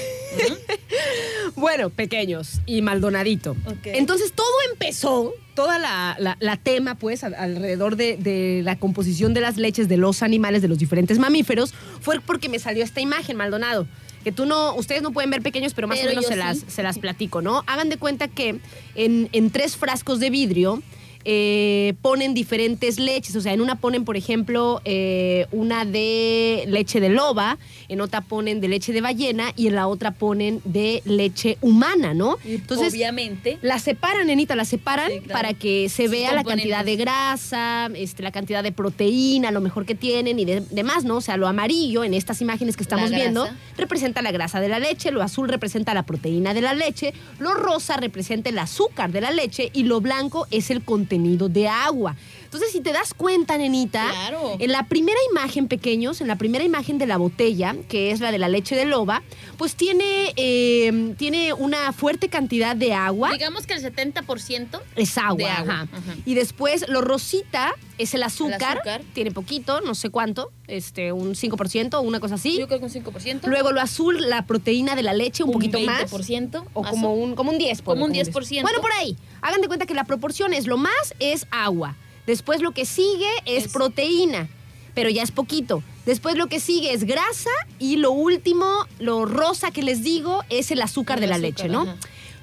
[1.56, 3.56] Bueno, pequeños y Maldonadito.
[3.84, 9.34] Entonces todo empezó, toda la, la- la tema, pues, al- alrededor de, de la composición
[9.34, 13.02] de las leches de los animales, de los diferentes mamíferos, fue porque me salió esta
[13.02, 13.88] imagen, Maldonado.
[14.24, 16.40] Que tú no, ustedes no pueden ver pequeños, pero más Pero o menos se sí.
[16.40, 17.64] las, se las platico, ¿no?
[17.68, 18.60] Hagan de cuenta que
[18.96, 20.82] en, en tres frascos de vidrio
[21.26, 23.36] eh, ponen diferentes leches.
[23.36, 27.58] O sea, en una ponen, por ejemplo, eh, una de leche de loba,
[27.90, 32.14] en otra ponen de leche de ballena y en la otra ponen de leche humana,
[32.14, 32.38] ¿no?
[32.46, 35.34] Entonces, obviamente la separan, nenita, la separan Sí, claro.
[35.34, 39.60] para que se Sus vea la cantidad de grasa, este, la cantidad de proteína, lo
[39.62, 41.18] mejor que tienen y de- demás, ¿no?
[41.18, 44.80] O sea, lo amarillo en estas imágenes que estamos viendo representa la grasa de la
[44.80, 49.22] leche, lo azul representa la proteína de la leche, lo rosa representa el azúcar de
[49.22, 52.16] la leche y lo blanco es el contenido de agua.
[52.46, 54.56] Entonces, si te das cuenta, nenita, Claro.
[54.60, 58.32] en la primera imagen, pequeños, en la primera imagen de la botella, que es la
[58.32, 59.22] de la leche de loba,
[59.58, 63.32] pues tiene, eh, tiene una fuerte cantidad de agua.
[63.34, 65.88] digamos que el 70% Es agua, De agua, ajá.
[65.92, 66.16] ajá.
[66.26, 69.02] Y después lo rosita es el azúcar, azúcar.
[69.14, 72.58] tiene poquito, no sé cuánto, este, un 5%, una cosa así.
[72.58, 73.48] yo creo que un 5%.
[73.48, 76.12] Luego lo azul, la proteína de la leche, un, un poquito más.
[76.12, 77.82] 20%, O más como un, como un 10.
[77.82, 78.62] Como un ponle, 10%.
[78.62, 79.18] Bueno, por ahí.
[79.42, 81.96] Hagan de cuenta que la proporción es lo más es agua.
[82.26, 84.48] Después lo que sigue es, Es- proteína,
[84.94, 85.84] pero ya es poquito.
[86.06, 88.66] Después lo que sigue es grasa y lo último,
[89.00, 91.82] lo rosa que les digo, es el azúcar de la leche, ¿no?
[91.82, 91.96] ajá.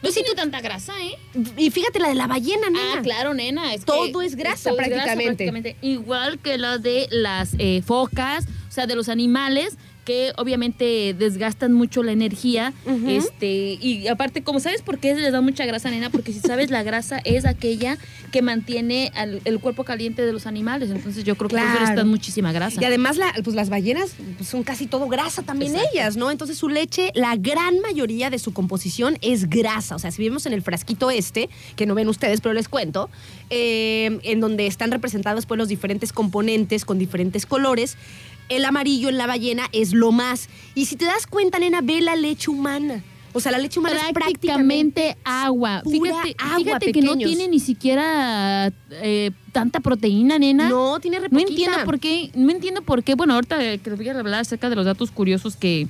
[0.03, 1.19] No tiene tanta grasa, ¿eh?
[1.57, 2.95] Y fíjate la de la ballena, nena.
[2.99, 3.75] Ah, claro, nena.
[3.75, 5.77] es que Todo es grasa todo es prácticamente.
[5.83, 11.73] Igual que la de las eh, focas, o sea, de los animales que obviamente desgastan
[11.75, 12.73] mucho la energía.
[13.07, 16.71] Este Y aparte, como sabes por qué les da mucha grasa, nena, porque si sabes,
[16.71, 17.99] la grasa es aquella
[18.33, 20.91] que mantiene al- el cuerpo caliente de los animales.
[20.91, 21.97] Entonces yo creo que por eso les Claro.
[21.97, 22.81] dan muchísima grasa.
[22.81, 25.91] Y además, la- pues las ballenas pues, son casi todo grasa también Exacto.
[25.93, 26.31] ellas, ¿no?
[26.31, 29.97] Entonces su leche, la gran mayoría de su composición es grasa.
[29.97, 33.11] O sea, si vemos en el frasquito este, que no ven ustedes, pero les cuento,
[33.51, 37.97] eh, en donde están representados pues los diferentes componentes con diferentes colores,
[38.49, 40.49] el amarillo en la ballena es lo más.
[40.75, 43.03] Y si te das cuenta, nena, ve la leche humana.
[43.33, 45.83] O sea, la leche humana es prácticamente prácticamente agua.
[45.85, 50.71] pura Fíjate, agua, fíjate que no tiene ni siquiera eh, tanta proteína, nena.
[50.71, 53.15] No, tiene re No entiendo por qué, no entiendo por qué.
[53.15, 55.87] Bueno, ahorita que te voy a hablar acerca de los datos curiosos que,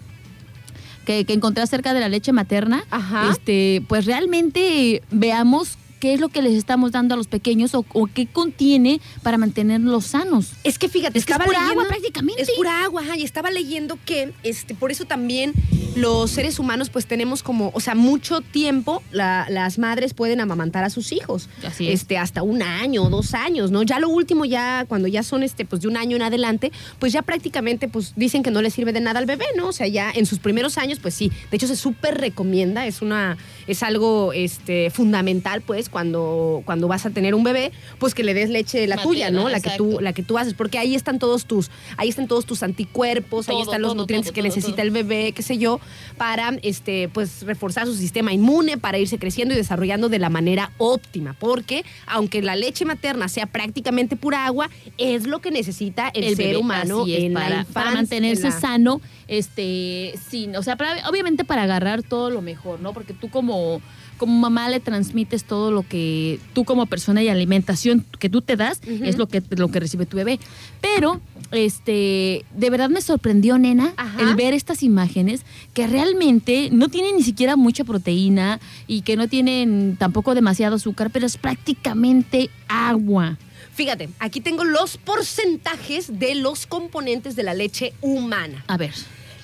[1.05, 2.83] que, que encontré acerca de la leche materna.
[2.90, 3.31] Ajá.
[3.31, 7.85] Este, pues realmente veamos qué es lo que les estamos dando a los pequeños o,
[7.92, 10.52] o qué contiene para mantenerlos sanos.
[10.64, 12.42] Es que fíjate, Es que es pura leyendo- agua prácticamente.
[12.42, 15.52] Es pura agua, ajá, y estaba leyendo que este, por eso también
[15.96, 20.85] los seres humanos pues tenemos como, o sea, mucho tiempo la- las madres pueden amamantar
[20.85, 21.48] a sus hijos.
[21.66, 22.00] Así es.
[22.02, 23.82] Este, hasta un año, dos años, ¿no?
[23.82, 27.12] Ya lo último, ya cuando ya son este, pues de un año en adelante, pues
[27.12, 29.68] ya prácticamente pues dicen que no le sirve de nada al bebé, ¿no?
[29.68, 31.32] O sea, ya en sus primeros años, pues sí.
[31.51, 37.07] De hecho, se súper recomienda, es una, es algo este, fundamental, pues, cuando, cuando vas
[37.07, 39.49] a tener un bebé, pues que le des leche la tuya, ¿no?
[39.49, 42.47] La que tú, la que tú haces, porque ahí están todos tus, ahí están todos
[42.47, 45.80] tus anticuerpos, ahí están los todo, nutrientes todo, que necesita el bebé, qué sé yo,
[46.16, 50.72] para este, pues reforzar su sistema inmune, para irse creciendo y desarrollando de la manera
[50.78, 51.34] óptima.
[51.39, 56.47] Porque aunque la leche materna sea prácticamente pura agua, es lo que necesita el, ser
[56.47, 60.76] bebé, humano en para, la para infancia, mantenerse en la- sano, este, sin, o sea,
[60.76, 62.93] para- obviamente para agarrar todo lo mejor, ¿no?
[62.93, 63.80] Porque tú como,
[64.17, 68.57] como mamá le transmites todo lo que tú como persona y alimentación que tú te
[68.57, 70.39] das es lo que lo que recibe tu bebé.
[70.81, 71.21] Pero,
[71.53, 74.21] este, de verdad me sorprendió, nena, Ajá.
[74.23, 75.43] el ver estas imágenes
[75.75, 81.11] que realmente no tienen ni siquiera mucha proteína y que no tienen tampoco demasiado azúcar,
[81.11, 83.39] pero es prácticamente agua.
[83.75, 88.64] Fíjate, aquí tengo los porcentajes de los componentes de la leche humana.
[88.69, 88.95] A ver,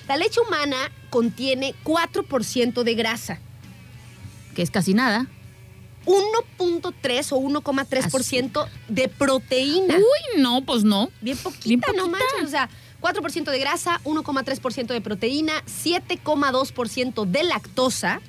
[0.07, 0.75] La leche humana
[1.09, 3.39] contiene 4% de grasa.
[4.53, 5.27] Que es casi nada.
[6.05, 9.95] 1.3 o 1,3% de proteína.
[9.95, 11.09] Uy, no, pues no.
[11.21, 12.07] Bien poquita, Bien no poquita.
[12.35, 12.45] manches.
[12.45, 12.69] O sea,
[13.01, 18.21] 4% de grasa, 1,3% de proteína, 7,2% de lactosa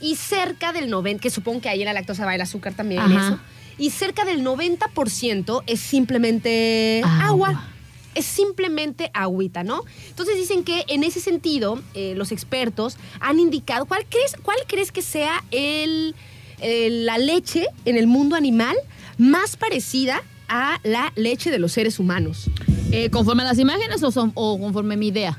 [0.00, 3.00] y cerca del 90%, que supongo que ahí en la lactosa va el azúcar también
[3.02, 3.26] Ajá.
[3.28, 3.38] eso,
[3.78, 7.48] y cerca del 90% es simplemente Agua.
[7.48, 7.68] agua.
[8.14, 9.82] Es simplemente agüita, ¿no?
[10.08, 14.92] Entonces dicen que en ese sentido, eh, los expertos han indicado, ¿cuál crees, cuál crees
[14.92, 16.14] que sea el,
[16.60, 18.76] el- la leche en el mundo animal
[19.18, 22.50] más parecida a la leche de los seres humanos?
[22.90, 25.38] Eh, ¿Conforme a las imágenes o, son- o conforme a mi idea?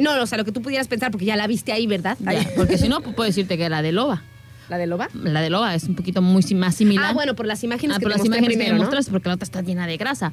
[0.00, 2.16] No, no, o sea, lo que tú pudieras pensar, porque ya la viste ahí, ¿verdad?
[2.20, 4.22] Ya, porque si no, pues, puedo decirte que la de loba.
[4.68, 5.08] ¿La de loba?
[5.14, 7.06] La de loba es un poquito muy más similar.
[7.06, 9.10] Ah, bueno, por las imágenes Ah, que por te las imágenes primero, que me ¿no?
[9.10, 10.32] porque la otra está llena de grasa.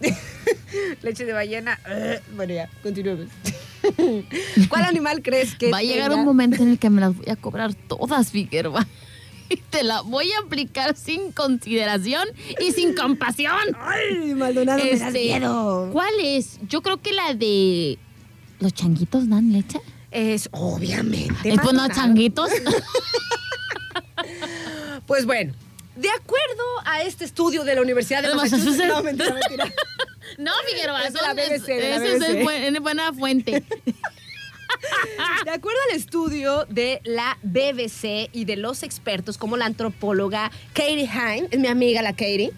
[1.02, 1.78] Leche de ballena.
[1.88, 3.26] eh, Bueno, ya, continuemos.
[4.68, 7.16] ¿Cuál animal crees que Va a llegar tenga- un momento en el que me las
[7.16, 8.86] voy a cobrar todas, Figueroa.
[9.50, 12.26] Y te la voy a aplicar sin consideración
[12.60, 13.54] y sin compasión.
[13.78, 15.90] Ay, Maldonado, me das Este, miedo.
[15.92, 16.58] ¿Cuál es?
[16.66, 17.98] Yo creo que la de...
[18.60, 19.80] ¿Los changuitos dan leche?
[20.10, 21.50] Es obviamente.
[21.50, 21.88] ¿Es pues no Maldonado.
[21.94, 22.50] changuitos?
[25.06, 25.52] Pues bueno,
[25.96, 28.86] de acuerdo a este estudio de la Universidad de De Massachusetts.
[28.88, 29.72] No, mentira, mentira.
[30.38, 33.62] No, Figueroa, Es la BBC, la es buen- buena fuente.
[35.44, 41.04] De acuerdo al estudio de la BBC y de los expertos como la antropóloga Katie
[41.08, 42.52] Hine, es mi amiga la Katie,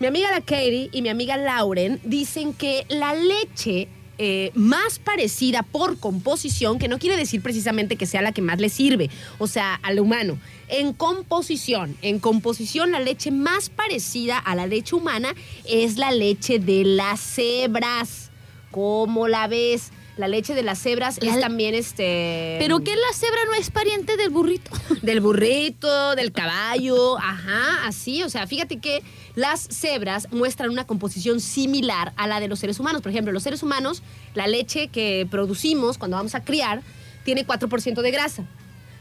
[0.00, 3.88] mi amiga la Katie y mi amiga Lauren dicen que la leche
[4.18, 8.60] eh, más parecida por composición, que no quiere decir precisamente que sea la que más
[8.60, 10.38] le sirve, o sea, al humano,
[10.72, 15.34] en composición, en composición la leche más parecida a la leche humana
[15.68, 18.30] es la leche de las cebras.
[18.70, 19.90] ¿Cómo la ves?
[20.16, 22.56] La leche de las cebras La- es también este.
[22.58, 24.70] ¿Pero que la cebra no es pariente del burrito?
[25.02, 28.22] Del burrito, del caballo, ajá, así.
[28.22, 29.02] O sea, fíjate que
[29.34, 33.02] las cebras muestran una composición similar a la de los seres humanos.
[33.02, 34.02] Por ejemplo, los seres humanos,
[34.34, 36.82] la leche que producimos cuando vamos a criar
[37.24, 38.44] tiene 4% de grasa.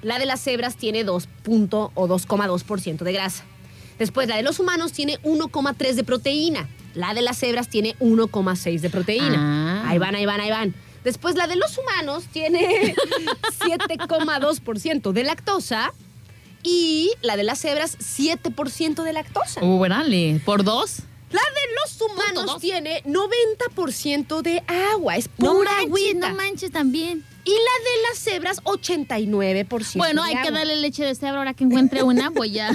[0.01, 1.27] La de las cebras tiene 2.
[1.43, 3.43] punto o 2,2% de grasa.
[3.99, 6.67] Después, la de los humanos tiene 1,3 de proteína.
[6.95, 9.83] La de las cebras tiene 1,6 de proteína.
[9.83, 9.89] Ah.
[9.89, 10.73] Ahí van, ahí van, ahí van.
[11.03, 12.95] Después, la de los humanos tiene
[13.59, 15.93] 7,2% de lactosa
[16.63, 19.63] y la de las cebras 7% de lactosa.
[19.63, 20.99] Uh, dale, ¿por dos?
[21.31, 26.29] La de los humanos tiene 90% de agua, es No pura manches, agüita.
[26.29, 27.25] no manches también.
[27.43, 29.97] Y la de las cebras 89%.
[29.97, 32.71] Bueno, hay que darle leche de cebra ahora que encuentre una, pues ya.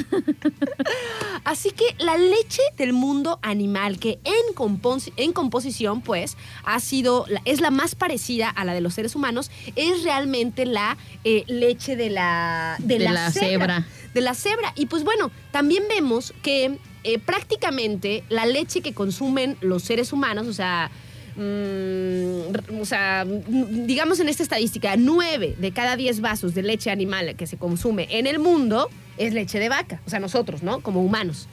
[1.44, 7.26] Así que la leche del mundo animal, que en, compos- en composición, pues, ha sido,
[7.44, 11.94] es la más parecida a la de los seres humanos, es realmente la eh, leche
[11.96, 13.86] de la, de De la, la cebra, cebra.
[14.14, 14.72] De la cebra.
[14.76, 20.46] Y pues bueno, también vemos que eh, prácticamente la leche que consumen los seres humanos,
[20.48, 20.90] o sea,
[21.36, 27.36] mm, o sea, digamos en esta estadística, 9 de cada 10 vasos de leche animal
[27.36, 30.80] que se consume en el mundo es leche de vaca, o sea, nosotros, ¿no?
[30.80, 31.48] Como humanos.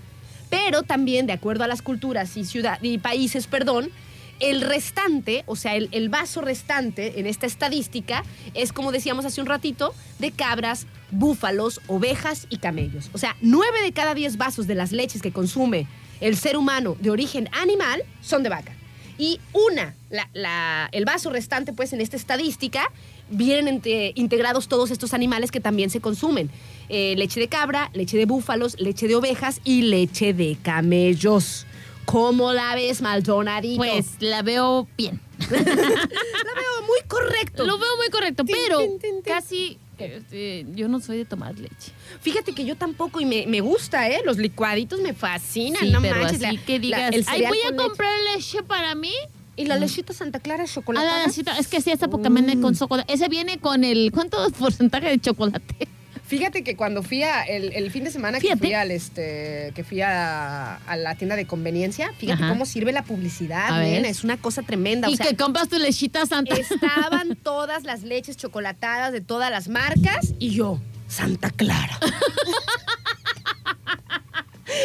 [0.49, 2.43] Pero también, de acuerdo a las culturas y,
[2.81, 3.89] y países, perdón,
[4.39, 8.23] el restante, o sea, el, el vaso restante en esta estadística
[8.53, 13.09] es, como decíamos hace un ratito, de cabras, búfalos, ovejas y camellos.
[13.13, 15.87] O sea, 9 de cada 10 vasos de las leches que consume
[16.19, 18.73] el ser humano de origen animal son de vaca.
[19.17, 22.91] Y una, la- la- el vaso restante, pues en esta estadística,
[23.29, 26.49] vienen entre- integrados todos estos animales que también se consumen.
[26.89, 31.65] Eh, leche de cabra, leche de búfalos, leche de ovejas y leche de camellos.
[32.05, 33.77] ¿Cómo la ves, Maldonadito?
[33.77, 35.21] Pues la veo bien.
[35.49, 37.65] la veo muy correcto.
[37.65, 39.21] Lo veo muy correcto, Tin, pero tin, tin, tin.
[39.21, 41.91] casi este, yo no soy de tomar leche.
[42.21, 44.21] Fíjate que yo tampoco y me, me gusta, ¿eh?
[44.25, 46.43] Los licuaditos me fascinan, Sí, no pero manches.
[46.43, 47.87] así la- que la- digas, el ay, voy a con leche".
[47.87, 49.13] comprar leche para mí.
[49.55, 51.05] Y la lechita Santa Clara Ah, chocolate.
[51.05, 53.13] la lechita, es que sí, esa poca viene con chocolate.
[53.13, 55.87] Ese viene con el, ¿cuánto porcentaje de chocolate?
[56.37, 59.83] Fíjate que cuando fui a el, el fin de semana que fui al este que
[59.83, 62.51] fui a, a la tienda de conveniencia, fíjate Ajá.
[62.51, 65.09] cómo sirve la publicidad, nena, es una cosa tremenda.
[65.09, 66.55] y o sea, que compras tu lechita santa.
[66.55, 71.99] estaban todas las leches chocolatadas de todas las marcas y yo, Santa Clara.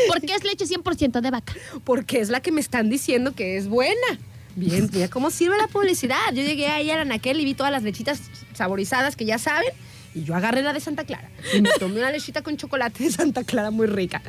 [0.08, 1.54] Porque es leche 100% de vaca.
[1.84, 4.18] porque es la que me están diciendo que es buena.
[4.54, 6.18] Bien, mira cómo sirve la publicidad.
[6.34, 8.20] Yo llegué ahí a la Anaquel y vi todas las lechitas
[8.54, 9.68] saborizadas que ya saben.
[10.14, 11.30] Y yo agarré la de Santa Clara.
[11.54, 14.22] Y me tomé una lechita con chocolate de Santa Clara muy rica.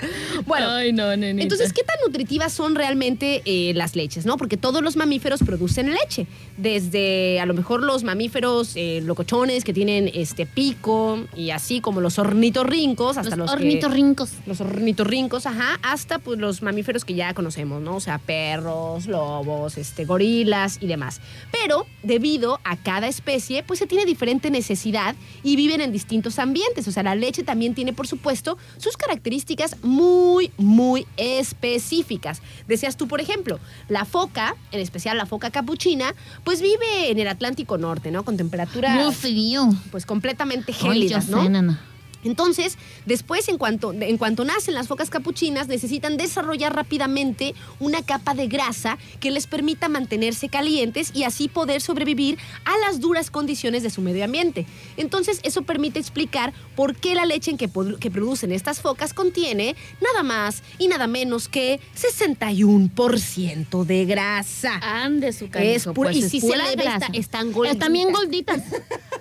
[0.45, 4.25] Bueno, Ay, no, entonces, ¿qué tan nutritivas son realmente eh, las leches?
[4.25, 4.37] ¿no?
[4.37, 6.27] Porque todos los mamíferos producen leche.
[6.57, 12.01] Desde a lo mejor los mamíferos eh, locochones que tienen este pico y así como
[12.01, 14.31] los ornitorrincos, hasta los, los que- ornitorrincos.
[14.45, 17.95] los ornitorrincos, ajá, hasta pues los mamíferos que ya conocemos, ¿no?
[17.95, 21.21] O sea, perros, lobos, este, gorilas y demás.
[21.51, 26.87] Pero debido a cada especie, pues se tiene diferente necesidad y viven en distintos ambientes.
[26.87, 32.41] O sea, la leche también tiene, por supuesto, sus características muy, muy específicas.
[32.67, 37.27] Decías tú, por ejemplo, la foca, en especial la foca capuchina, pues vive en el
[37.27, 38.23] Atlántico Norte, ¿no?
[38.23, 39.69] Con temperaturas Muy frío.
[39.91, 41.77] pues completamente Ay, gélidas, sé, ¿no?
[42.23, 48.33] Entonces, después, en cuanto, en cuanto nacen las focas capuchinas, necesitan desarrollar rápidamente una capa
[48.33, 53.83] de grasa que les permita mantenerse calientes y así poder sobrevivir a las duras condiciones
[53.83, 54.65] de su medio ambiente.
[54.97, 59.75] Entonces, eso permite explicar por qué la leche en que, que producen estas focas contiene
[60.01, 64.73] nada más y nada menos que 61% de grasa.
[64.81, 67.05] Ande su Es canijo, pura- pues y es si se pura ve, grasa.
[67.07, 67.75] está- están gorditas.
[67.75, 68.61] Están bien gorditas.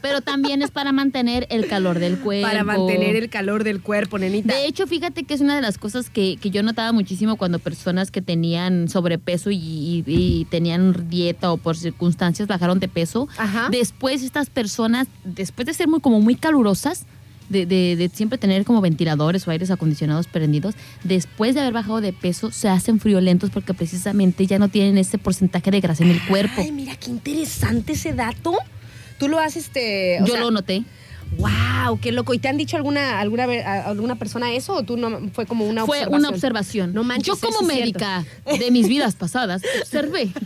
[0.02, 2.46] pero también es para mantener el calor del cuerpo.
[2.46, 4.54] Para mantener el calor del cuerpo, nenita.
[4.54, 7.58] De hecho, fíjate que es una de las cosas que, que yo notaba muchísimo cuando
[7.58, 13.28] personas que tenían sobrepeso y, y- y tenían dieta o por circunstancias bajaron de peso.
[13.38, 13.68] Ajá.
[13.70, 17.04] Después estas personas, después de ser muy como muy calurosas,
[17.48, 22.02] de, de- de siempre tener como ventiladores o aires acondicionados prendidos, después de haber bajado
[22.02, 26.10] de peso se hacen friolentos porque precisamente ya no tienen ese porcentaje de grasa en
[26.10, 26.60] el cuerpo.
[26.60, 28.52] Ay, mira qué interesante ese dato.
[29.18, 30.18] Tú lo has, este.
[30.22, 30.84] o Yo sea, lo noté.
[31.36, 32.34] Wow, qué loco.
[32.34, 33.44] ¿Y te han dicho alguna alguna
[33.84, 36.20] alguna persona eso o tú no fue como una Fue observación?
[36.20, 36.94] una observación.
[36.94, 38.24] No manches, Yo como médica
[38.58, 40.30] de mis vidas pasadas observé.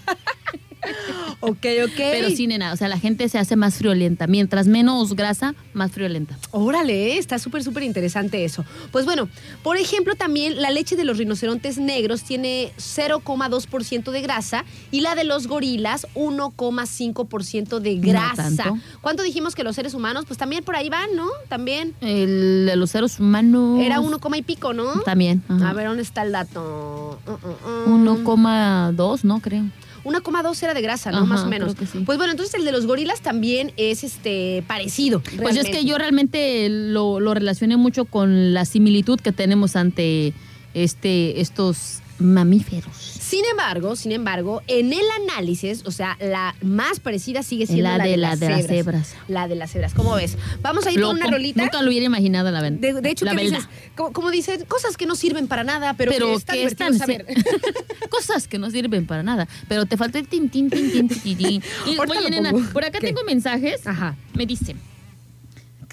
[1.41, 1.97] Ok, ok.
[1.97, 4.27] Pero sí, nena, o sea, la gente se hace más friolenta.
[4.27, 6.39] Mientras menos grasa, más friolenta.
[6.53, 8.65] Órale, está súper, súper interesante eso.
[8.91, 9.29] Pues bueno,
[9.63, 15.15] por ejemplo, también la leche de los rinocerontes negros tiene 0,2% de grasa y la
[15.15, 18.43] de los gorilas 1,5% de No grasa.
[18.43, 18.79] tanto.
[19.01, 20.25] ¿Cuánto dijimos que los seres humanos?
[20.27, 21.29] Pues también por ahí van, ¿no?
[21.49, 21.95] También.
[22.01, 23.81] El de los seres humanos.
[23.81, 25.01] Era 1, y pico, ¿no?
[25.03, 25.43] También.
[25.49, 25.71] ajá.
[25.71, 27.19] A ver, ¿dónde está el dato?
[27.27, 27.99] Uh, uh, uh.
[27.99, 29.41] 1,2, ¿no?
[29.41, 29.65] Creo.
[30.05, 31.19] 1,2 era de grasa, ¿no?
[31.19, 31.75] Ajá, Más o menos.
[31.91, 32.03] sí.
[32.05, 35.23] Pues bueno, entonces el de los gorilas también es este parecido.
[35.41, 40.35] Pues es que yo realmente lo, lo relacioné mucho con la similitud que tenemos ante
[40.75, 42.97] este, estos mamíferos.
[42.97, 47.99] Sin embargo, sin embargo, en el análisis, o sea, la más parecida sigue siendo La
[47.99, 48.77] la, de de, la las de las cebras.
[48.77, 49.15] cebras.
[49.29, 49.95] La de las cebras.
[49.95, 50.37] ¿Cómo ves?
[50.61, 51.63] Vamos a ir con una rolita.
[51.63, 52.79] Nunca lo hubiera imaginado la verdad.
[52.79, 53.69] De, de hecho, la ¿qué dices?
[53.97, 56.99] Como, como dicen, cosas que no sirven para nada, pero, pero que está que están
[56.99, 57.27] saber.
[58.11, 61.37] cosas que no sirven para nada pero te falta el tin tin tin tin tin,
[61.37, 63.07] tin, y oye nena por acá ¿Qué?
[63.09, 64.17] tengo mensajes Ajá.
[64.35, 64.77] me dice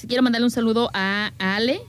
[0.07, 1.81] quiero mandarle un saludo a Ale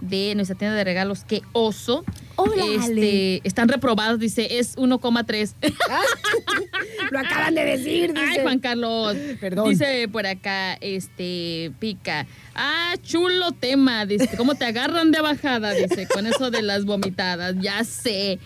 [0.00, 2.04] De nuestra tienda de regalos que oso
[2.36, 5.54] Hola, este, están reprobados dice es 1,3
[5.88, 6.00] Ah,
[7.10, 8.26] Lo acaban de decir, dice.
[8.26, 9.16] Ay, Juan Carlos.
[9.40, 9.68] Perdón.
[9.68, 12.26] Dice por acá, este, pica.
[12.54, 14.06] Ah, chulo tema.
[14.06, 15.72] Dice, ¿cómo te agarran de bajada?
[15.72, 17.54] Dice, con eso de las vomitadas.
[17.60, 18.38] Ya sé.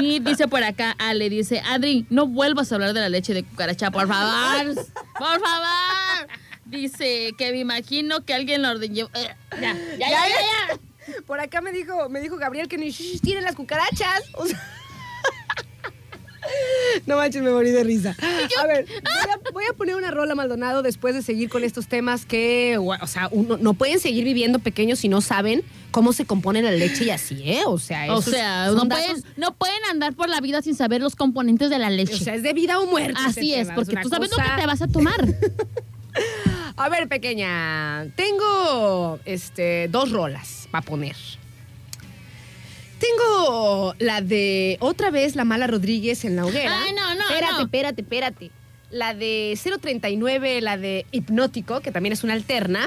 [0.00, 3.44] Y dice por acá, Ale, dice, Adri, no vuelvas a hablar de la leche de
[3.44, 4.74] cucaracha, por favor.
[4.74, 6.28] Por favor.
[6.66, 9.08] Dice que me imagino que alguien lo ordenó.
[9.14, 11.22] Eh, ya, ya, ya, ya, ya.
[11.26, 14.22] Por acá me dijo, me dijo Gabriel que ni tienen las cucarachas.
[14.34, 14.60] O sea,
[17.06, 18.16] No manches, me morí de risa.
[18.60, 21.86] A ver, voy a, voy a poner una rola Maldonado después de seguir con estos
[21.86, 26.24] temas que, o sea, uno, no pueden seguir viviendo pequeños si no saben cómo se
[26.24, 27.62] compone la leche y así, ¿eh?
[27.66, 31.16] O sea, O sea, no pueden, no pueden andar por la vida sin saber los
[31.16, 32.14] componentes de la leche.
[32.14, 33.18] O sea, es de vida o muerte.
[33.24, 35.16] Así es, tema, porque tú sabes lo que te vas a tomar.
[36.76, 41.16] A ver, pequeña, tengo este dos rolas para poner.
[42.98, 46.82] Tengo la de otra vez la mala Rodríguez en la hoguera.
[46.82, 47.60] Ay, no, no, Espérate, no.
[47.62, 48.50] espérate, espérate.
[48.90, 52.86] La de 039, la de Hipnótico, que también es una alterna.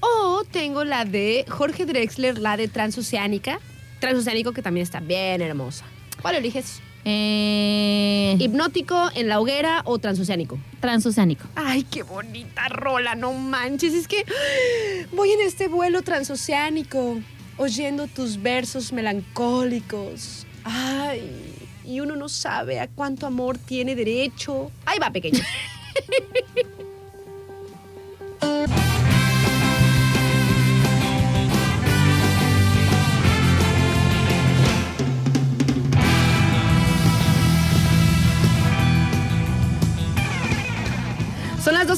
[0.00, 3.60] O tengo la de Jorge Drexler, la de Transoceánica.
[3.98, 5.84] Transoceánico, que también está bien hermosa.
[6.22, 6.80] ¿Cuál eliges?
[7.04, 10.58] Eh, ¿Hipnótico en la hoguera o transoceánico?
[10.80, 11.46] transoceánico.
[11.56, 13.92] Ay, qué bonita rola, no manches.
[13.94, 14.24] Es que
[15.12, 17.18] voy en este vuelo transoceánico,
[17.56, 20.46] oyendo tus versos melancólicos.
[20.64, 24.70] Ay, y uno no sabe a cuánto amor tiene derecho.
[24.86, 25.40] Ahí va, pequeño.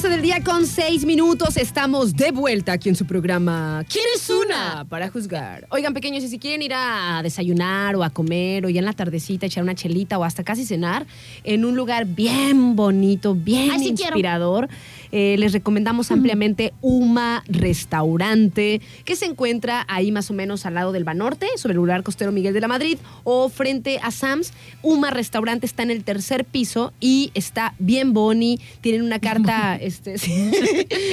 [0.03, 1.55] 12 del día con 6 minutos.
[1.55, 3.85] Estamos de vuelta aquí en su programa.
[3.87, 4.85] ¿Quién es una?
[4.89, 5.65] Para juzgar.
[5.69, 8.91] Oigan, pequeños, y si quieren ir a desayunar o a comer o ya en la
[8.91, 11.05] tardecita echar una chelita o hasta casi cenar
[11.45, 14.67] en un lugar bien bonito, bien Ay, sí quiero.
[15.15, 20.91] Eh, les recomendamos ampliamente Uma Restaurante, que se encuentra ahí más o menos al lado
[20.91, 24.53] del Banorte, sobre el lugar costero Miguel de la Madrid, o frente a Sams.
[24.81, 28.59] Uma Restaurante está en el tercer piso y está bien boni.
[28.81, 30.51] Tienen una carta, este, sí,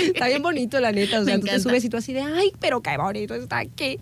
[0.07, 1.21] está bien bonito, la neta.
[1.21, 3.59] O sea, Me tú te subes y tú así de, ay, pero qué bonito está
[3.59, 3.99] aquí.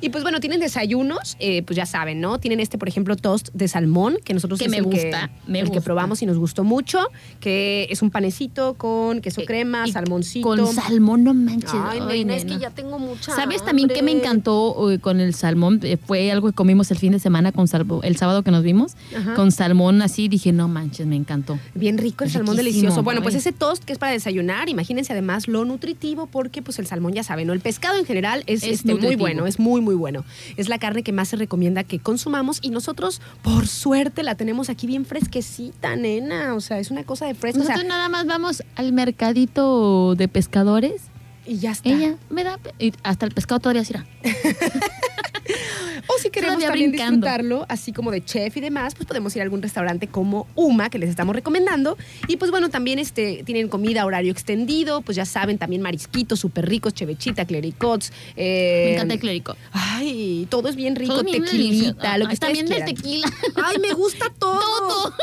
[0.00, 2.38] Y pues bueno, tienen desayunos, eh, pues ya saben, ¿no?
[2.38, 5.58] Tienen este, por ejemplo, toast de salmón, que nosotros Que es me el gusta, me
[5.58, 5.84] el que gusta.
[5.84, 7.00] probamos y nos gustó mucho,
[7.38, 10.46] que es un panecito con queso crema, Y salmoncito.
[10.48, 11.70] Con salmón, no manches.
[11.74, 15.20] Ay, Ay, nena, es que ya tengo mucha ¿Sabes también que me encantó eh, con
[15.20, 15.80] el salmón?
[15.82, 18.62] Eh, fue algo que comimos el fin de semana con salmón, el sábado que nos
[18.62, 19.34] vimos, Ajá.
[19.34, 21.58] con salmón así, dije, no manches, me encantó.
[21.74, 23.02] Bien rico el salmón delicioso.
[23.02, 26.86] Bueno, pues ese toast que es para desayunar, imagínense además lo nutritivo, porque pues el
[26.86, 27.52] salmón ya saben, ¿no?
[27.52, 30.24] El pescado en general es, Es este, muy bueno, es muy, muy bueno.
[30.56, 34.68] Es la carne que más se recomienda que consumamos y nosotros, por suerte, la tenemos
[34.70, 36.54] aquí bien fresquecita, nena.
[36.54, 37.60] O sea, es una cosa de fresco.
[37.60, 38.92] o sea, Nosotros nada más vamos al
[39.36, 41.02] mercadito de pescadores.
[41.46, 41.88] y ya está.
[41.88, 42.58] Ella me da.
[42.78, 44.04] y hasta el pescado todavía será.
[46.08, 47.26] O si queremos Todavía también brincando.
[47.26, 50.90] disfrutarlo, así como de chef y demás, pues podemos ir a algún restaurante como Uma,
[50.90, 51.96] que les estamos recomendando.
[52.28, 56.68] Y pues bueno, también este, tienen comida horario extendido, pues ya saben, también marisquitos súper
[56.68, 58.12] ricos, chevechita, clericots.
[58.36, 59.56] eh, Me encanta el clérico.
[59.72, 62.86] Ay, todo es bien rico, bien tequilita, lo que ustedes del quieran.
[62.86, 63.32] tequila.
[63.64, 64.60] Ay, me gusta todo.
[64.82, 65.14] Todo.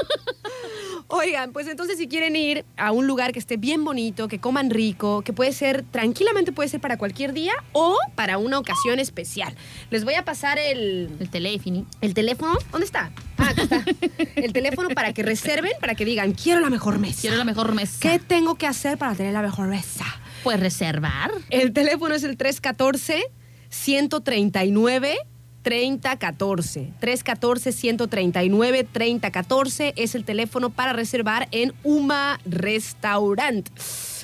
[1.12, 4.70] Oigan, pues entonces si quieren ir a un lugar que esté bien bonito, que coman
[4.70, 9.55] rico, que puede ser, tranquilamente puede ser para cualquier día o para una ocasión especial.
[9.89, 11.88] Les voy a pasar el, El teléfono.
[12.01, 12.55] el teléfono.
[12.72, 13.12] ¿Dónde está?
[13.39, 13.84] Ah, acá está.
[14.36, 17.22] El teléfono para que reserven, para que digan, quiero la mejor mesa.
[17.22, 17.97] Quiero la mejor mesa.
[17.99, 20.05] ¿Qué tengo que hacer para tener la mejor mesa?
[20.43, 21.32] Pues reservar.
[21.49, 25.16] El teléfono es el 314-139.
[25.62, 26.93] 3014.
[27.01, 33.68] 314-139-3014 es el teléfono para reservar en Uma Restaurant.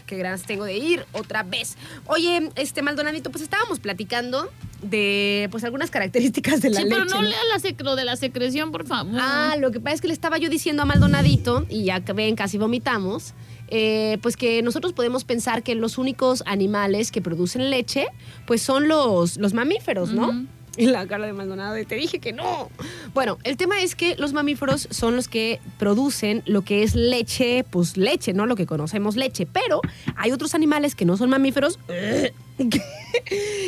[0.05, 1.77] Qué ganas tengo de ir otra vez.
[2.05, 4.51] Oye, este Maldonadito, pues estábamos platicando
[4.83, 6.95] de pues algunas características de la sí, leche.
[6.95, 9.19] pero no, lea la lo de la secreción, por favor.
[9.19, 12.35] Ah, lo que pasa es que le estaba yo diciendo a Maldonadito, y ya ven,
[12.35, 13.33] casi vomitamos,
[13.67, 18.07] eh, pues que nosotros podemos pensar que los únicos animales que producen leche,
[18.45, 20.45] pues son los, los mamíferos, ¿no?
[20.77, 22.69] Y la cara de Maldonado de te dije que no.
[23.13, 27.63] Bueno, el tema es que los mamíferos son los que producen lo que es leche,
[27.69, 28.45] pues leche, ¿no?
[28.45, 29.45] Lo que conocemos leche.
[29.45, 29.81] Pero
[30.15, 31.79] hay otros animales que no son mamíferos
[32.57, 32.81] que,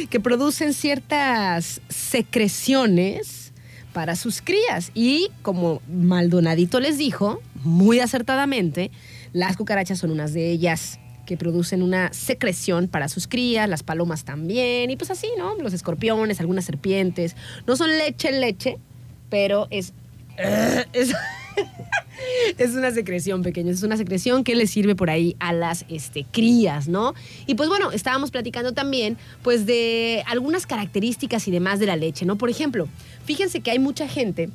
[0.10, 3.54] que producen ciertas secreciones
[3.94, 4.92] para sus crías.
[4.94, 8.92] Y como Maldonadito les dijo, muy acertadamente,
[9.34, 14.24] las cucarachas son unas de ellas que producen una secreción para sus crías, las palomas
[14.24, 15.56] también, y pues así, ¿no?
[15.58, 17.36] Los escorpiones, algunas serpientes.
[17.68, 18.80] No son leche, leche,
[19.30, 19.94] pero es...
[22.58, 26.26] es una secreción pequeña, es una secreción que le sirve por ahí a las este,
[26.32, 27.14] crías, ¿no?
[27.46, 32.26] Y pues bueno, estábamos platicando también pues de algunas características y demás de la leche,
[32.26, 32.38] ¿no?
[32.38, 32.88] Por ejemplo,
[33.26, 34.50] fíjense que hay mucha gente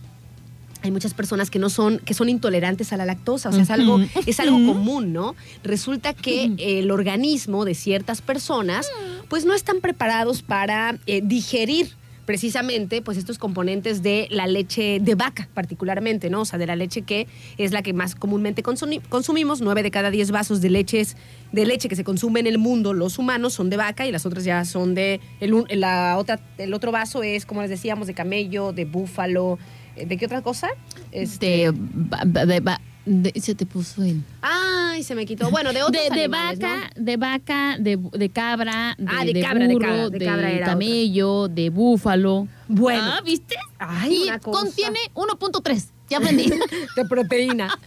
[0.83, 3.70] hay muchas personas que no son, que son intolerantes a la lactosa, o sea, es
[3.70, 5.35] algo, es algo común, ¿no?
[5.62, 8.89] Resulta que el organismo de ciertas personas,
[9.28, 11.91] pues no están preparados para eh, digerir
[12.24, 16.43] precisamente pues estos componentes de la leche de vaca particularmente, ¿no?
[16.43, 17.26] O sea, de la leche que
[17.59, 21.16] es la que más comúnmente consumi- consumimos, nueve de cada diez vasos de leches
[21.51, 24.24] de leche que se consume en el mundo los humanos son de vaca y las
[24.24, 28.14] otras ya son de el, la otra el otro vaso es como les decíamos de
[28.14, 29.59] camello, de búfalo,
[29.97, 30.68] ¿de qué otra cosa?
[31.11, 34.24] Este, De, ba- ba- de ba- de- se te puso en.
[34.43, 35.51] ay, se me quitó.
[35.51, 39.66] Bueno, de otros de, de vaca, de vaca, de, de cabra, de, Ah, de cabra,
[39.66, 40.66] de burro, cabra, de cabra era otra.
[40.74, 42.47] camello, de búfalo.
[42.68, 43.03] Bueno.
[43.05, 43.57] Ah, ¿viste?
[43.78, 44.61] Ay, y una cosa.
[44.61, 45.88] contiene 1.3.
[46.13, 46.51] Ya aprendí.
[46.97, 47.79] de proteína.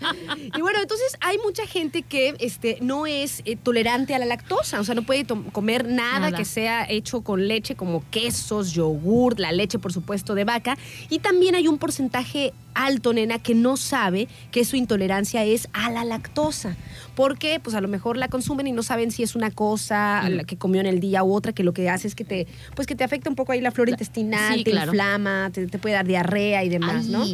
[0.55, 4.80] Y bueno, entonces hay mucha gente que este, no es eh, tolerante a la lactosa,
[4.80, 6.38] o sea, no puede comer nada, Nada.
[6.38, 10.76] que sea hecho con leche, como quesos, yogur, la leche, por supuesto, de vaca.
[11.09, 15.89] Y también hay un porcentaje alto, nena, que no sabe que su intolerancia es a
[15.91, 16.76] la lactosa.
[17.15, 20.30] Porque, pues a lo mejor la consumen y no saben si es una cosa Mm.
[20.32, 22.45] la que comió en el día u otra, que lo que hace es que te,
[22.76, 24.91] pues que te afecta un poco ahí la flora intestinal, sí, te claro.
[24.91, 27.26] inflama, te, te puede dar diarrea y demás, ¿no?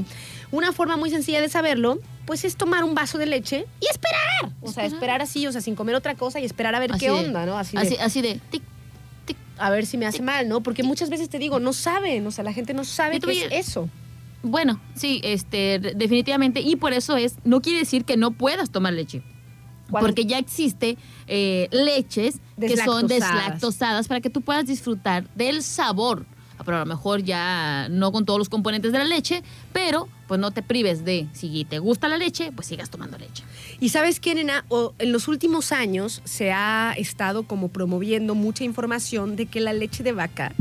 [0.52, 4.52] Una forma muy sencilla de saberlo, pues es tomar un vaso de leche y esperar.
[4.62, 5.22] O sea, Esperar.
[5.22, 7.46] así, o sea, sin comer otra cosa y esperar a ver Así qué de- onda,
[7.48, 7.58] ¿no?
[7.58, 8.62] Así, de, Así, de tic,
[9.26, 9.38] tic.
[9.58, 10.62] a ver si me hace mal, ¿no?
[10.62, 13.68] Porque muchas veces te digo, no saben, o sea, la gente no sabe qué es
[13.70, 13.90] eso.
[14.44, 16.62] Bueno, sí, este, definitivamente.
[16.62, 19.22] Y por eso es, no quiere decir que no puedas tomar leche.
[19.90, 23.10] Porque ya existe eh, leches que son Deslactosadas.
[23.10, 26.26] deslactosadas para que tú puedas disfrutar del sabor.
[26.66, 29.44] Pero a lo mejor ya no con todos los componentes de la leche,
[29.74, 33.44] pero pues no te prives de, si te gusta la leche, pues sigas tomando leche.
[33.80, 34.66] Y sabes qué, nena,
[35.00, 40.04] en los últimos años se ha estado como promoviendo mucha información de que la leche
[40.04, 40.54] de vaca,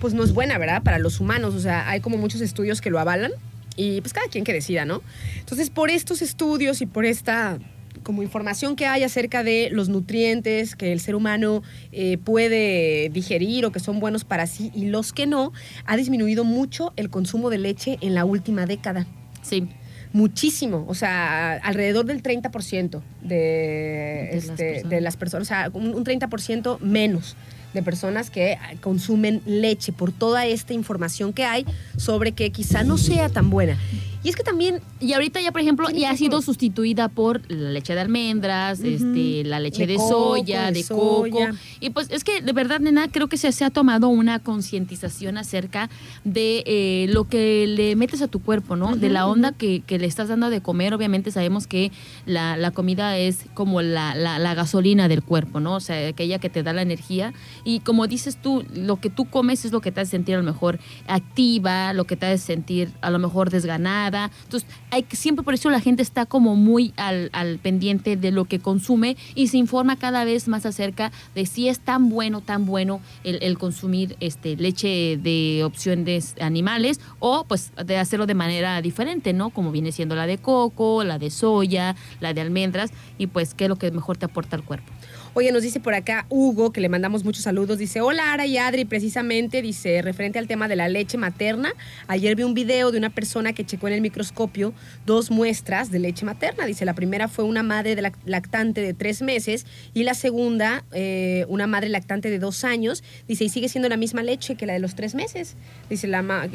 [0.00, 0.82] pues no es buena, ¿verdad?
[0.82, 3.32] Para los humanos, o sea, hay como muchos estudios que lo avalan
[3.76, 5.02] y pues cada quien que decida, ¿no?
[5.38, 7.58] Entonces, por estos estudios y por esta
[8.02, 13.66] como información que hay acerca de los nutrientes que el ser humano eh, puede digerir
[13.66, 15.52] o que son buenos para sí y los que no,
[15.84, 19.06] ha disminuido mucho el consumo de leche en la última década.
[19.42, 19.68] Sí.
[20.12, 24.90] Muchísimo, o sea, alrededor del 30% de, De las este, personas.
[24.90, 27.36] de las personas, o sea, un, un 30% menos
[27.74, 32.84] de personas que ah, consumen leche por toda esta información que hay sobre que quizá
[32.84, 33.76] no sea tan buena.
[34.24, 37.70] Y es que también Y ahorita ya, por ejemplo, ya ha sido sustituida por la
[37.70, 41.48] leche de almendras, este, la leche De de, coco, soya, de de, soya.
[41.48, 41.56] coco.
[41.80, 45.38] Y pues es que de verdad, nena, creo que se, se ha tomado una concientización
[45.38, 45.88] acerca
[46.24, 48.96] de eh, lo que le metes a tu cuerpo, ¿no?
[48.96, 50.94] de la onda que, que le estás dando de comer.
[50.94, 51.92] Obviamente sabemos que
[52.26, 55.76] la, la comida es como la, la- la gasolina del cuerpo, ¿no?
[55.76, 57.32] O sea, aquella que te da la energía.
[57.64, 60.38] Y como dices tú, lo que tú comes es lo que te hace sentir a
[60.38, 64.07] lo mejor activa, lo que te hace sentir a lo mejor desganada.
[64.08, 68.30] Entonces, hay que, siempre por eso la gente está como muy al, al pendiente de
[68.30, 72.40] lo que consume y se informa cada vez más acerca de si es tan bueno,
[72.40, 78.34] tan bueno el, consumir este leche de opción de animales o pues de hacerlo de
[78.34, 79.50] manera diferente, ¿no?
[79.50, 83.64] Como viene siendo la de coco, la de soya, la de almendras y pues qué
[83.64, 84.92] es lo que mejor te aporta al cuerpo.
[85.40, 88.58] Oye, nos dice por acá Hugo, que le mandamos muchos saludos, dice, hola Ara y
[88.58, 91.74] Adri, precisamente, dice, referente al tema de la leche materna,
[92.08, 94.74] ayer vi un video de una persona que checó en el microscopio
[95.06, 98.94] dos muestras de leche materna, dice, la primera fue una madre de lac- lactante de
[98.94, 99.64] tres meses
[99.94, 103.96] y la segunda, eh, una madre lactante de dos años, dice, y sigue siendo la
[103.96, 105.54] misma leche que la de los tres meses,
[105.88, 106.48] dice, la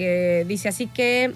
[0.46, 1.32] dice, así que...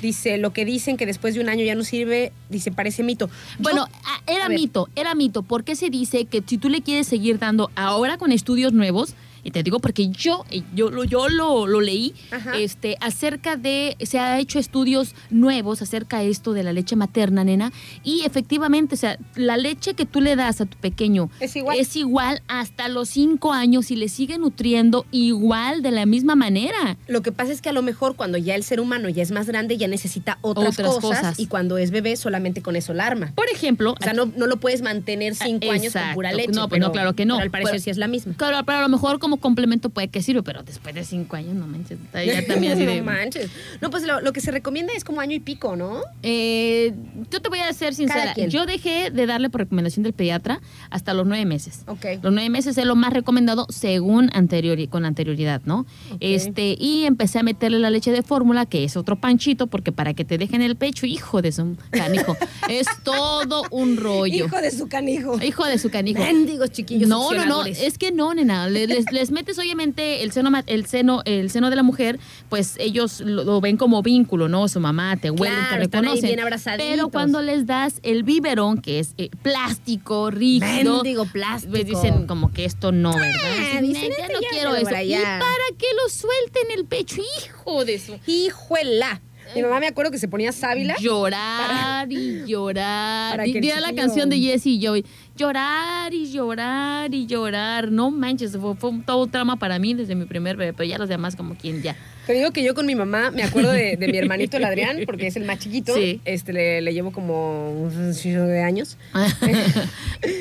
[0.00, 3.30] Dice, lo que dicen que después de un año ya no sirve, dice, parece mito.
[3.58, 3.88] Bueno,
[4.26, 4.58] era ver.
[4.58, 8.32] mito, era mito, porque se dice que si tú le quieres seguir dando ahora con
[8.32, 9.14] estudios nuevos,
[9.46, 12.58] y te digo porque yo, eh, yo, lo, yo lo, lo leí, Ajá.
[12.58, 17.44] este, acerca de, se ha hecho estudios nuevos acerca de esto de la leche materna,
[17.44, 17.72] nena,
[18.02, 21.78] y efectivamente, o sea, la leche que tú le das a tu pequeño Es igual.
[21.78, 26.96] es igual hasta los cinco años y le sigue nutriendo igual de la misma manera.
[27.06, 29.30] Lo que pasa es que a lo mejor cuando ya el ser humano ya es
[29.30, 31.38] más grande, ya necesita otras, Otras cosas, cosas.
[31.40, 33.32] y cuando es bebé solamente con eso la arma.
[33.34, 36.52] Por ejemplo, O sea, no, no lo puedes mantener cinco Ah, años con pura leche.
[36.52, 37.34] No, pues pero, no, claro que no.
[37.36, 38.34] pero al parecer Pero- sí es la misma.
[38.36, 41.54] Claro, pero a lo mejor como complemento puede que sirve, pero después de cinco años,
[41.54, 42.98] no manches, está ya también así de...
[42.98, 43.50] no manches.
[43.80, 46.00] No, pues lo, lo que se recomienda es como año y pico, ¿no?
[46.22, 46.92] Eh,
[47.30, 48.34] yo te voy a ser sincera.
[48.48, 50.60] Yo dejé de darle por recomendación del pediatra
[50.90, 51.82] hasta los nueve meses.
[51.86, 52.04] Ok.
[52.22, 55.86] Los nueve meses es lo más recomendado según anteriori con anterioridad, ¿no?
[56.20, 60.14] Este, y empecé a meterle la leche de fórmula, que es otro panchito, porque para
[60.14, 62.36] que te dejen el pecho, hijo de su canijo,
[62.68, 64.46] es todo un rollo.
[64.46, 65.40] Hijo de su canijo.
[65.42, 66.20] Hijo de su canijo.
[66.20, 70.22] Mendigos chiquillos No, no, no, es que no, nena, le- les, les les metes obviamente
[70.22, 72.18] el seno, el seno, el seno de la mujer,
[72.48, 74.68] pues ellos lo, lo ven como vínculo, ¿no?
[74.68, 76.38] Su mamá te Claro, te reconocen.
[76.76, 81.02] Pero cuando les das el biberón, que es eh, plástico, rígido,
[81.32, 81.72] plástico.
[81.72, 83.30] pues dicen como que esto no, ¿verdad?
[83.42, 84.84] Ah, Dicen, dicen, "Neta, "Este no ya, quiero eso.
[84.84, 85.38] para ¿Y allá".
[85.40, 87.20] para qué lo suelten el pecho?
[87.20, 88.16] Hijo de su...
[88.26, 89.20] Hijuela.
[89.54, 90.96] Mi mamá me acuerdo que se ponía sábila.
[91.00, 93.30] Llorar y llorar.
[93.36, 95.04] para Y que el la canción de Jesse y Joey.
[95.36, 97.90] Llorar y llorar y llorar.
[97.90, 98.74] No manches, fue,
[99.04, 101.82] todo un trama para mí desde mi primer bebé, pero ya los demás como quien
[101.82, 101.96] ya.
[102.26, 104.98] Te digo que yo con mi mamá me acuerdo de, de mi hermanito el Adrián,
[105.06, 105.94] porque es el más chiquito.
[105.94, 106.20] Sí.
[106.24, 108.98] Este le, le llevo como unos de años.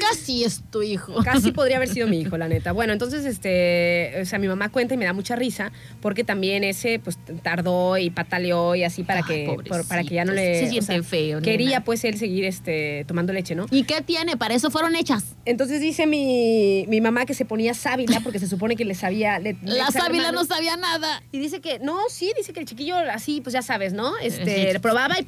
[0.10, 1.14] Casi es tu hijo.
[1.24, 2.72] Casi podría haber sido mi hijo, la neta.
[2.72, 5.72] Bueno, entonces, este, o sea, mi mamá cuenta y me da mucha risa,
[6.02, 10.16] porque también ese, pues, tardó y pataleó y así para Ay, que, por- para que
[10.16, 10.60] ya no le.
[10.62, 11.84] Se siente feo, Quería, nena.
[11.84, 13.68] pues, él seguir, este, tomando leche, ¿no?
[13.72, 14.38] ¿Y qué tiene?
[14.38, 15.24] Para eso fueron hechas.
[15.46, 19.40] Entonces dice mi, mi mamá que se ponía sábila porque se supone que le sabía.
[19.40, 21.24] le- La sábila no sabía nada.
[21.32, 24.18] Y dice que, no, sí, dice que el chiquillo así, pues ya sabes, ¿no?
[24.18, 24.74] Este, Sí.
[24.74, 25.26] le probaba y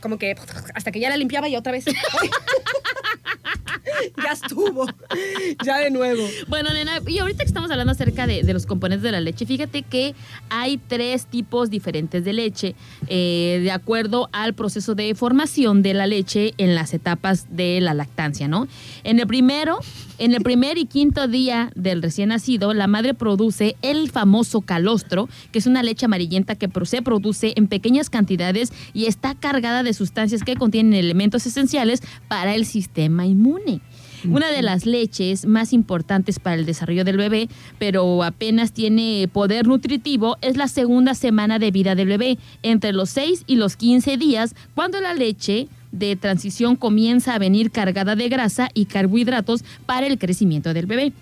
[0.00, 0.36] como que
[0.74, 1.86] hasta que ya la limpiaba y otra vez.
[4.24, 4.86] ya estuvo.
[5.64, 6.22] Ya de nuevo.
[6.48, 9.46] Bueno, nena, y ahorita que estamos hablando acerca de, de los componentes de la leche,
[9.46, 10.14] fíjate que
[10.48, 12.74] hay tres tipos diferentes de leche,
[13.08, 17.94] eh, de acuerdo al proceso de formación de la leche en las etapas de la
[17.94, 18.68] lactancia, ¿no?
[19.04, 19.78] En el primero,
[20.18, 25.28] en el primer y quinto día del recién nacido, la madre produce el famoso calostro,
[25.52, 29.94] que es una leche amarillenta que se produce en pequeñas cantidades y está cargada de
[29.94, 33.80] sustancias que contienen elementos esenciales para el sistema inmune.
[34.28, 37.48] Una de las leches más importantes para el desarrollo del bebé,
[37.78, 43.08] pero apenas tiene poder nutritivo, es la segunda semana de vida del bebé, entre los
[43.10, 48.28] 6 y los 15 días, cuando la leche de transición comienza a venir cargada de
[48.28, 51.12] grasa y carbohidratos para el crecimiento del bebé.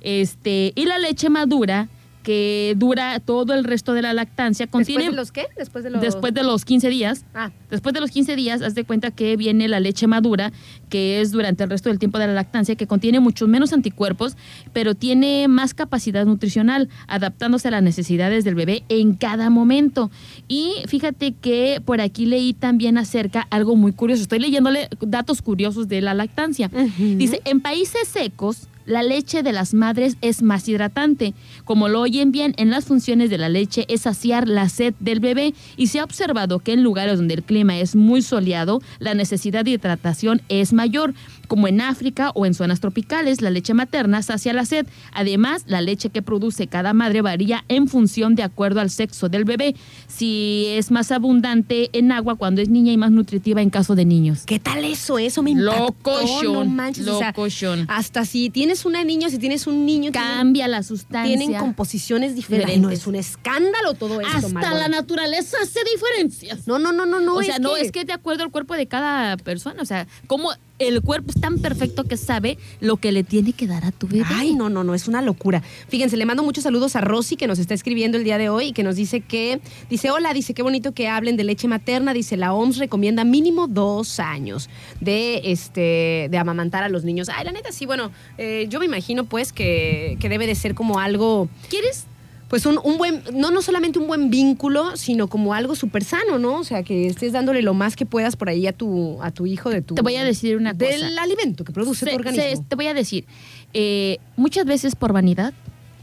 [0.00, 1.88] Este, y la leche madura,
[2.28, 5.46] que dura todo el resto de la lactancia, contiene ¿Después de los qué?
[5.56, 6.02] Después de los.
[6.02, 9.34] después de los 15 días, Ah, Después de los 15 días, haz de cuenta que
[9.38, 10.52] viene la leche madura,
[10.90, 14.36] que es durante el resto del tiempo de la lactancia, que contiene muchos menos anticuerpos,
[14.74, 20.10] pero tiene más capacidad nutricional, adaptándose a las necesidades del bebé en cada momento.
[20.48, 24.20] Y fíjate que por aquí leí también acerca algo muy curioso.
[24.20, 26.70] Estoy leyéndole datos curiosos de la lactancia.
[26.98, 31.34] Dice, en países secos, la leche de las madres es más hidratante.
[31.64, 35.20] Como lo oyen bien, en las funciones de la leche es saciar la sed del
[35.20, 39.12] bebé y se ha observado que en lugares donde el clima es muy soleado, la
[39.14, 41.12] necesidad de hidratación es mayor.
[41.48, 44.86] Como en África o en zonas tropicales, la leche materna sacia la sed.
[45.12, 49.44] Además, la leche que produce cada madre varía en función de acuerdo al sexo del
[49.44, 49.74] bebé.
[50.06, 54.04] Si es más abundante en agua cuando es niña y más nutritiva en caso de
[54.04, 54.42] niños.
[54.46, 55.18] ¿Qué tal eso?
[55.18, 55.86] Eso me impactó.
[55.86, 57.08] Locochón, No manches.
[57.08, 57.86] o sea, locochón.
[57.88, 61.36] hasta si tienes una niña, si tienes un niño, tienen- Cambia la sustancia.
[61.36, 62.74] tienen composiciones diferentes.
[62.76, 64.78] Ay, no, es un escándalo todo esto, Hasta Margot.
[64.78, 66.66] la naturaleza hace diferencias.
[66.68, 67.36] No, no, no, no, no.
[67.36, 69.80] o sea, no, es que de acuerdo al cuerpo de cada persona.
[69.82, 73.66] O sea, como el cuerpo es tan perfecto que sabe lo que le tiene que
[73.66, 74.24] dar a tu bebé.
[74.28, 75.62] Ay, no, no, no, es una locura.
[75.88, 78.66] Fíjense, le mando muchos saludos a Rosy que nos está escribiendo el día de hoy
[78.66, 79.60] y que nos dice que,
[79.90, 83.66] dice, hola, dice, qué bonito que hablen de leche materna, dice, la OMS recomienda mínimo
[83.66, 84.68] dos años
[85.00, 87.28] de, este, de amamantar a los niños.
[87.28, 90.74] Ay, la neta, sí, bueno, eh, yo me imagino pues que, que debe de ser
[90.74, 92.07] como algo, ¿Quieres?
[92.48, 96.38] Pues un, un buen, no, no solamente un buen vínculo, sino como algo súper sano,
[96.38, 96.56] ¿no?
[96.60, 99.46] O sea, que estés dándole lo más que puedas por ahí a tu, a tu
[99.46, 99.94] hijo de tu...
[99.94, 100.86] Te voy a decir una cosa.
[100.86, 102.56] Del alimento que produce Se- tu organismo.
[102.56, 103.26] se- te voy a decir,
[103.74, 105.52] eh, muchas veces por vanidad,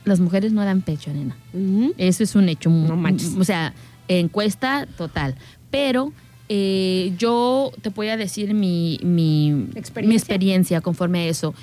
[0.04, 1.36] las mujeres no dan pecho, nena.
[1.54, 1.94] Ujú.
[1.98, 2.70] Eso es un hecho.
[2.70, 3.34] No manches.
[3.40, 3.74] O sea,
[4.08, 5.36] encuesta total.
[5.72, 6.14] Pero
[6.48, 10.08] eh, yo te voy a decir mi, mi, ¿Experiencia?
[10.08, 11.56] mi experiencia conforme a eso.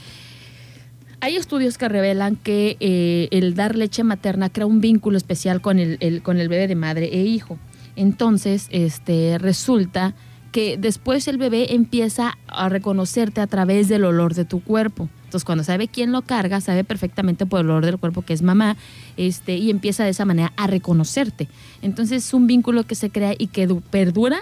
[1.24, 5.78] Hay estudios que revelan que eh, el dar leche materna crea un vínculo especial con
[5.78, 7.58] el, el- con el bebé de madre e hijo.
[7.94, 10.14] Entonces, este, resulta
[10.50, 15.08] que después el bebé empieza a reconocerte a través del olor de tu cuerpo.
[15.26, 18.42] Entonces, cuando sabe quién lo carga, sabe perfectamente por el olor del cuerpo que es
[18.42, 18.76] mamá,
[19.16, 21.46] este, y empieza de esa manera a reconocerte.
[21.82, 24.40] Entonces, es un vínculo que se crea y que du- perdura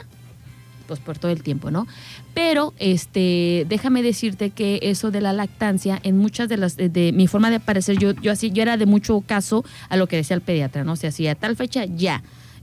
[0.88, 1.86] pues por todo el tiempo, ¿no?
[2.34, 7.12] Pero este, déjame decirte que eso de la lactancia, en muchas de las, de, de
[7.12, 10.16] mi forma de parecer, yo, yo así, yo era de mucho caso a lo que
[10.16, 10.92] decía el pediatra, ¿no?
[10.92, 12.22] O sea, si a tal fecha, ya.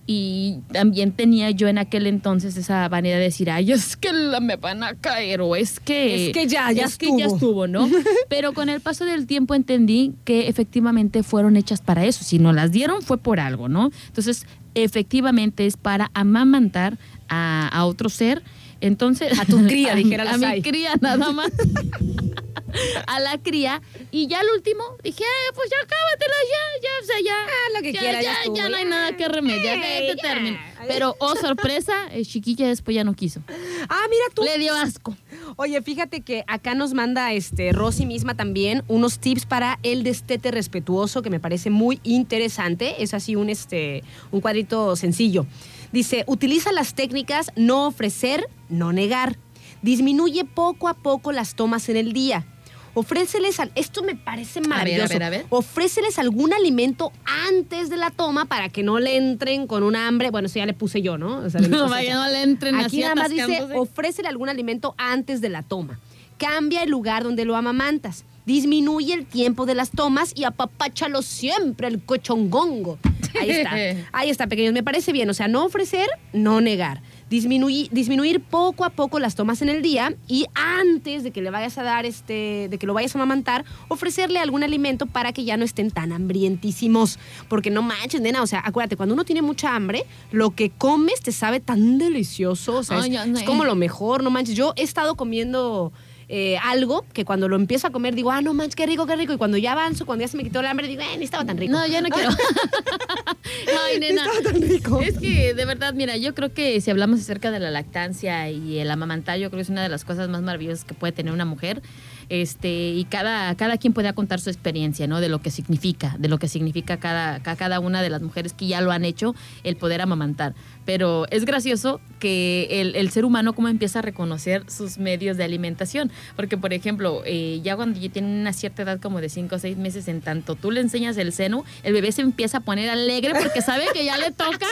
[0.10, 4.40] Y también tenía yo en aquel entonces esa vanidad de decir, ay, es que la-
[4.40, 6.28] me van a caer, o es que.
[6.30, 7.66] Es que ya, ya es que ya estuvo.
[7.66, 7.90] estuvo, ¿no?
[8.30, 12.24] Pero con el paso del tiempo entendí que efectivamente fueron hechas para eso.
[12.24, 13.92] Si no las dieron fue por algo, ¿no?
[14.08, 14.46] Entonces,
[14.76, 16.98] efectivamente es para amamantar
[17.28, 18.42] a, a otro ser
[18.82, 19.40] Entonces.
[19.40, 21.52] A tu cría, dijera la A mi cría, nada más.
[23.08, 23.82] a la cría.
[24.12, 27.36] Y ya al último dije, "Eh, pues ya cábatela, ya, ya, o sea, ya.
[27.46, 29.80] Ah, lo que ya, quieras, ya ya, no hay nada que remediar.
[29.80, 30.16] Ya.
[30.16, 30.60] termina.
[30.88, 33.42] Pero, oh, sorpresa, eh, chiquilla después ya no quiso.
[33.90, 34.44] Ah, mira tú.
[34.44, 35.16] Le dio asco.
[35.58, 40.52] Oye, fíjate que acá nos manda este Rosy misma también unos tips para el destete
[40.52, 43.02] respetuoso que me parece muy interesante.
[43.04, 45.46] Es así un este un cuadrito sencillo.
[45.92, 49.38] Dice, utiliza las técnicas no ofrecer, no negar.
[49.82, 52.46] Disminuye poco a poco las tomas en el día.
[52.94, 55.10] Ofréceles, al- esto me parece ver, a maravilloso.
[55.14, 55.46] ver, a ver.
[55.50, 57.12] Ofréceles algún alimento
[57.48, 60.32] antes de la toma para que no le entren con un hambre.
[60.32, 61.38] Bueno, eso ya le puse yo, ¿no?
[61.38, 65.42] O sea, No, vaya, no le entren Aquí nada más dice, ofrécele algún alimento antes
[65.42, 66.00] de la toma.
[66.40, 68.24] Cambia el lugar donde lo amamantas.
[68.48, 72.98] Disminuye el tiempo de las tomas y apapáchalo siempre el cochongongo.
[73.40, 73.76] Ahí está.
[74.12, 74.74] Ahí está, pequeños.
[74.74, 75.30] Me parece bien.
[75.30, 77.02] O sea, no ofrecer, no negar.
[77.30, 81.50] Disminuir, disminuir poco a poco las tomas en el día y antes de que le
[81.50, 85.44] vayas a dar este, de que lo vayas a amamantar, ofrecerle algún alimento para que
[85.44, 87.20] ya no estén tan hambrientísimos.
[87.50, 88.42] Porque no manches, nena.
[88.42, 92.78] O sea, acuérdate, cuando uno tiene mucha hambre, lo que comes te sabe tan delicioso.
[92.78, 94.56] O sea, Ay, es como lo mejor, no manches.
[94.56, 95.92] Yo he estado comiendo
[96.30, 99.16] eh, algo que cuando lo empiezo a comer digo, ah, no manches, qué rico, qué
[99.16, 99.34] rico.
[99.34, 101.46] Y cuando ya avanzo, cuando ya se me quitó el hambre, digo, eh, ni estaba
[101.46, 101.72] tan rico.
[101.72, 102.30] No, ya no quiero.
[103.86, 104.26] Ay, nena.
[104.26, 105.00] Estaba tan rico.
[105.00, 108.80] Es que, de verdad, mira, yo creo que si hablamos acerca de la lactancia y
[108.80, 111.34] el amamantar, yo creo que es una de las cosas más maravillosas que puede tener
[111.34, 111.82] una mujer.
[112.30, 115.22] Este, y cada, cada quien puede contar su experiencia, ¿no?
[115.22, 118.54] De lo que significa, de lo que significa cada, ca- cada una de las mujeres
[118.54, 120.54] que ya lo han hecho, el poder amamantar.
[120.86, 125.44] Pero es gracioso que el, el ser humano como empieza a reconocer sus medios de
[125.44, 126.12] alimentación.
[126.36, 129.60] Porque, por ejemplo, eh, ya cuando ya tiene una cierta edad como de 5 o
[129.60, 132.90] 6 meses, en tanto tú le enseñas el seno, el bebé se empieza a poner
[132.90, 134.66] alegre porque sabe que ya le toca,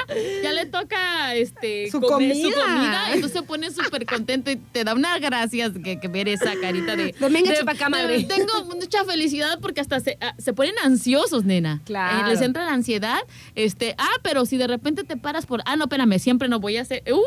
[0.43, 2.63] ya le toca este, Su comer su comida.
[2.65, 3.13] comida.
[3.13, 6.95] Entonces se pone súper contento y te da unas gracias que, que ver esa carita
[6.95, 7.05] de...
[7.05, 7.15] De,
[7.49, 8.23] "Venga, chepa acá, madre".
[8.27, 11.81] Tengo mucha felicidad porque hasta se, ah, se ponen ansiosos, nena.
[11.85, 12.27] Claro.
[12.27, 13.19] Eh, les entra la ansiedad.
[13.55, 16.77] Este, ah, pero si de repente te paras por, ah, no, espérame, siempre no voy
[16.77, 17.03] a hacer...
[17.11, 17.21] ¡Uh!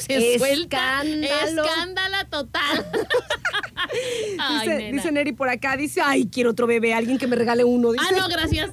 [0.00, 1.02] Se suelta.
[1.04, 1.64] Escándalo.
[1.64, 2.84] Escándala total.
[4.38, 7.92] Ay, dice, Neri por acá, dice, ay, quiero otro bebé, alguien que me regale uno.
[7.92, 8.70] Dice, Ah, no, gracias.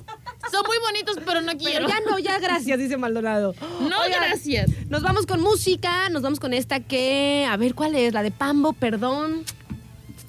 [0.51, 1.87] Son muy bonitos, pero no Pero quiero.
[1.87, 3.53] ya no, ya gracias, dice Maldonado.
[3.81, 4.69] No, gracias.
[4.89, 8.13] Nos vamos con música, nos vamos con esta que, a ver, ¿cuál es?
[8.13, 9.43] La de Pambo, perdón.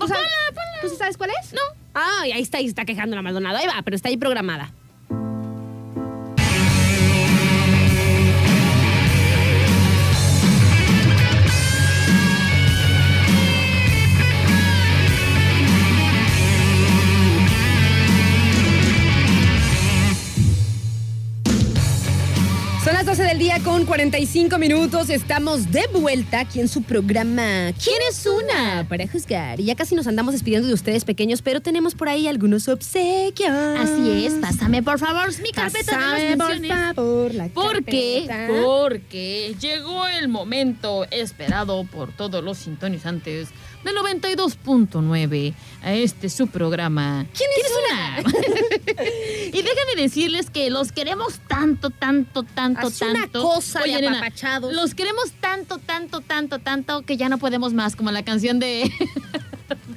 [0.02, 0.28] ¿Tú sabes,
[0.80, 1.52] ¿Tú sí sabes cuál es?
[1.52, 1.60] No.
[1.94, 3.58] Ah, ahí está, ahí está quejando la Maldonado.
[3.58, 4.72] Ahí va, pero está ahí programada.
[23.12, 25.10] 12 del día con 45 minutos.
[25.10, 27.70] Estamos de vuelta aquí en su programa.
[27.84, 28.86] ¿Quién es una?
[28.88, 29.60] Para juzgar.
[29.60, 33.50] Y ya casi nos andamos despidiendo de ustedes pequeños, pero tenemos por ahí algunos obsequios.
[33.50, 38.24] Así es, pásame por favor mi carpeta Pásame, de las por favor, la ¿Por qué?
[38.26, 38.62] carpeta.
[38.62, 43.48] Porque llegó el momento esperado por todos los sintonizantes
[43.84, 47.26] del 92.9 a este su programa.
[47.36, 48.32] ¿Quién es una?
[49.52, 53.42] y déjame decirles que los queremos tanto, tanto, tanto, una tanto.
[53.42, 54.72] cosa de nena, apapachados.
[54.72, 58.90] los queremos tanto, tanto, tanto, tanto que ya no podemos más, como la canción de.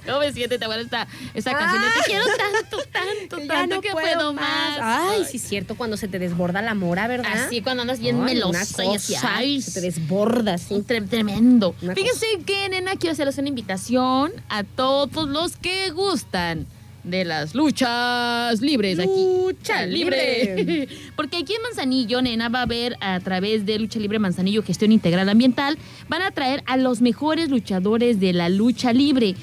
[0.08, 1.84] OV7, ¿te acuerdas esta, esta canción?
[1.84, 1.93] Ah.
[2.03, 4.80] Te quiero tanto, tanto, ya tanto no que puedo puedo más.
[4.80, 5.01] más.
[5.12, 7.45] Ay, sí es cierto, cuando se te desborda la mora, ¿verdad?
[7.45, 9.14] Así cuando andas bien Ay, una melosa y así.
[9.14, 10.56] cosa, Ay, se te desborda.
[10.56, 11.76] Tre- Tremendo.
[11.82, 16.66] Una Fíjense que, nena, quiero hacerles una invitación a todos los que gustan
[17.03, 19.10] de las luchas libres aquí.
[19.45, 20.88] Lucha libre.
[21.16, 24.91] Porque aquí en Manzanillo, nena, va a haber a través de Lucha Libre Manzanillo Gestión
[24.91, 25.78] Integral Ambiental,
[26.10, 29.36] van a traer a los mejores luchadores de la lucha libre.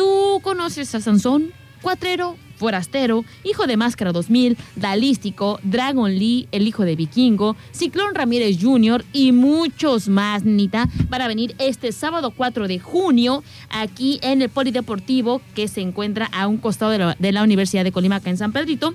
[0.00, 1.52] ¿Tú conoces a Sansón?
[1.82, 8.56] Cuatrero, Forastero, Hijo de Máscara 2000, Dalístico, Dragon Lee, El Hijo de Vikingo, Ciclón Ramírez
[8.62, 9.04] Jr.
[9.12, 15.42] y muchos más, Nita, para venir este sábado 4 de junio aquí en el Polideportivo
[15.54, 18.38] que se encuentra a un costado de la, de la Universidad de Colima, acá en
[18.38, 18.94] San Pedrito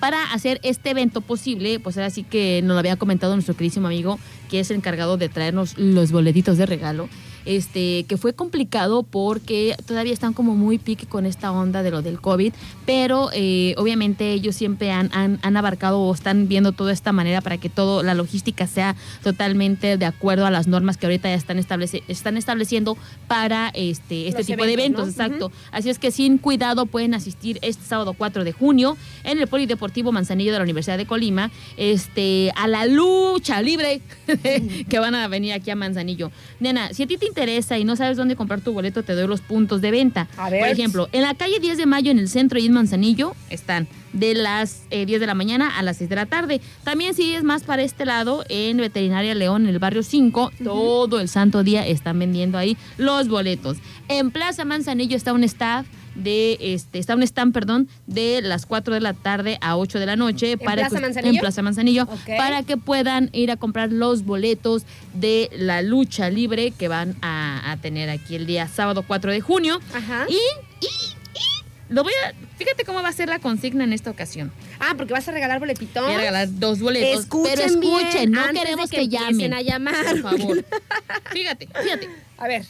[0.00, 3.86] para hacer este evento posible, pues ahora sí que nos lo había comentado nuestro queridísimo
[3.86, 4.18] amigo,
[4.50, 7.08] que es el encargado de traernos los boletitos de regalo,
[7.44, 12.02] este, que fue complicado porque todavía están como muy pique con esta onda de lo
[12.02, 12.52] del COVID,
[12.86, 17.40] pero eh, obviamente ellos siempre han, han, han abarcado o están viendo toda esta manera
[17.40, 21.34] para que todo, la logística sea totalmente de acuerdo a las normas que ahorita ya
[21.34, 22.96] están, establece, están estableciendo
[23.28, 25.52] para este, este Los tipo de eventos, exacto.
[25.72, 30.12] Así es que sin cuidado pueden asistir este sábado 4 de junio en el Polideportivo
[30.12, 34.00] Manzanillo de la Universidad de Colima este, a la lucha libre
[34.88, 36.30] que van a venir aquí a Manzanillo.
[36.60, 39.26] Nena, si a ti te interesa y no sabes dónde comprar tu boleto, te doy
[39.26, 40.28] los puntos de venta.
[40.36, 40.60] A ver.
[40.60, 43.88] Por ejemplo, en la calle 10 de Mayo, en el centro y en Manzanillo, están
[44.12, 46.60] de las eh, 10 de la mañana a las 6 de la tarde.
[46.84, 51.18] También si es más para este lado, en Veterinaria León, en el barrio 5, todo
[51.18, 53.78] el santo día están vendiendo ahí los boletos.
[54.06, 58.94] En Plaza Manzanillo está un staff de este está un stand, perdón, de las 4
[58.94, 61.34] de la tarde a 8 de la noche para Plaza que- Manzanillo?
[61.34, 62.08] en Plaza Manzanillo
[62.38, 64.84] para que puedan ir a comprar los boletos
[65.14, 69.40] de la lucha libre que van a, a tener aquí el día sábado 4 de
[69.40, 69.80] junio.
[69.94, 70.26] Ajá.
[70.28, 74.10] Y, y, y lo voy a fíjate cómo va a ser la consigna en esta
[74.10, 74.52] ocasión.
[74.80, 76.02] Ah, porque vas a regalar boletito.
[76.02, 79.08] Voy a regalar dos boletos, Escuchen pero escuchen, bien no antes de queremos que que,
[79.08, 79.52] llamen.
[79.54, 79.94] a llamar.
[80.06, 80.64] Por favor.
[81.32, 82.08] fíjate, fíjate.
[82.38, 82.64] A ver.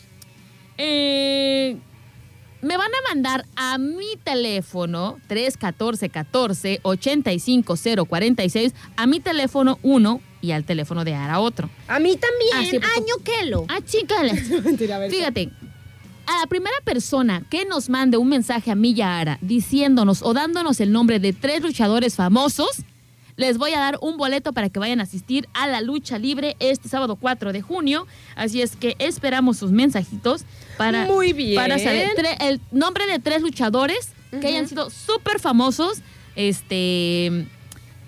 [0.78, 1.76] Eh,
[2.64, 7.74] me van a mandar a mi teléfono 314 14 85
[8.08, 11.70] 046 a mi teléfono 1 y al teléfono de Ara otro.
[11.88, 12.52] A mí también.
[12.54, 13.64] Ah, sí, porque- Año Kelo.
[13.68, 14.48] Ah, chicas.
[14.64, 15.10] Mentira, a ver.
[15.10, 15.50] Fíjate,
[16.26, 20.22] a la primera persona que nos mande un mensaje a mí y a Ara diciéndonos
[20.22, 22.70] o dándonos el nombre de tres luchadores famosos,
[23.36, 26.56] les voy a dar un boleto para que vayan a asistir a la lucha libre
[26.60, 28.06] este sábado 4 de junio.
[28.36, 30.44] Así es que esperamos sus mensajitos
[30.76, 31.56] para, Muy bien.
[31.56, 34.10] para saber tre- el nombre de tres luchadores
[34.40, 35.98] que hayan sido súper famosos.
[36.36, 37.46] Este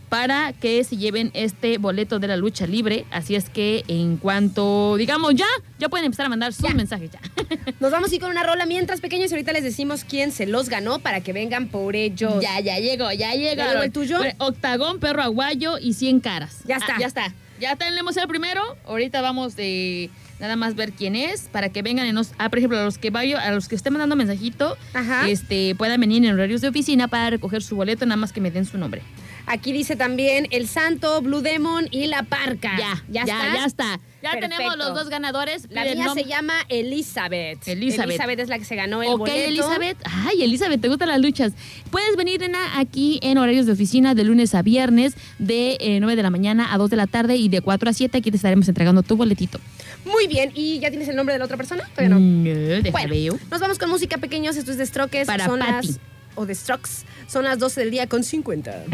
[0.08, 3.04] para que se lleven este boleto de la lucha libre.
[3.10, 5.46] Así es que en cuanto, digamos, ya,
[5.80, 7.20] ya pueden empezar a mandar sus mensajes ya.
[7.80, 10.46] Nos vamos a ir con una rola mientras pequeños y ahorita les decimos quién se
[10.46, 12.40] los ganó para que vengan por ellos.
[12.40, 13.62] ya, ya llegó, ya llegó.
[13.64, 14.18] llegó el tuyo?
[14.38, 16.58] Octagón, perro aguayo y 100 caras.
[16.66, 16.94] Ya está.
[16.94, 17.34] Ah, ya está.
[17.58, 18.62] Ya tenemos el primero.
[18.86, 20.08] Ahorita vamos de
[20.40, 22.98] nada más ver quién es para que vengan y nos, ah, por ejemplo, a los
[22.98, 25.28] que vaya, a los que estén mandando mensajito, Ajá.
[25.28, 28.50] este, puedan venir en horarios de oficina para recoger su boleto, nada más que me
[28.50, 29.02] den su nombre.
[29.46, 32.76] Aquí dice también El Santo, Blue Demon y La Parca.
[32.76, 33.54] Ya, ya, está.
[33.54, 34.00] ya está.
[34.26, 34.56] Ya Perfecto.
[34.56, 35.68] tenemos los dos ganadores.
[35.70, 37.66] La mía se llama Elizabeth.
[37.68, 38.08] Elizabeth.
[38.10, 39.38] Elizabeth es la que se ganó el Ok, boleto.
[39.48, 39.96] Elizabeth.
[40.04, 41.52] Ay, Elizabeth, ¿te gustan las luchas?
[41.90, 46.16] Puedes venir, nena, aquí en horarios de oficina de lunes a viernes, de eh, 9
[46.16, 48.18] de la mañana a 2 de la tarde y de 4 a 7.
[48.18, 49.60] Aquí te estaremos entregando tu boletito.
[50.04, 50.50] Muy bien.
[50.54, 51.84] ¿Y ya tienes el nombre de la otra persona?
[51.94, 52.20] Todavía no.
[52.20, 53.38] Mm, eh, Bueno, veo.
[53.50, 54.56] nos vamos con música pequeños.
[54.56, 55.26] Esto es de Strokes.
[55.26, 55.86] Para Son Patty.
[55.88, 56.00] las.
[56.34, 56.90] O de Strokes.
[57.28, 58.84] Son las 12 del día con 50.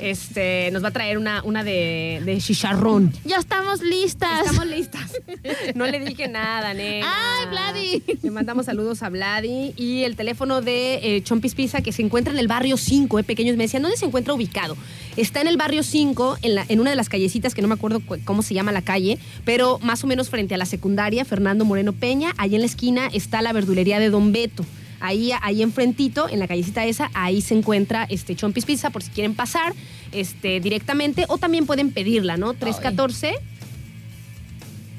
[0.00, 3.12] este, nos va a traer una, una de, de chicharrón.
[3.24, 4.40] Ya estamos listas.
[4.46, 5.12] Estamos listas.
[5.74, 7.06] No le dije nada, nena.
[7.08, 8.02] Ay, Vladi.
[8.22, 12.32] Le mandamos saludos a Vladi y el teléfono de eh, Chompis Pizza que se encuentra
[12.32, 13.56] en el barrio 5, eh, pequeños.
[13.56, 14.76] Me decían, ¿dónde se encuentra ubicado?
[15.16, 17.74] Está en el barrio 5, en, la, en una de las callecitas que no me
[17.74, 21.24] acuerdo cu- cómo se llama la calle, pero más o menos frente a la secundaria
[21.24, 22.32] Fernando Moreno Peña.
[22.36, 24.64] Ahí en la esquina está la verdulería de Don Beto.
[25.00, 29.10] Ahí, ahí enfrentito, en la callecita esa, ahí se encuentra este Chompis Pizza por si
[29.10, 29.74] quieren pasar
[30.12, 32.54] este, directamente o también pueden pedirla, ¿no?
[32.54, 33.34] 314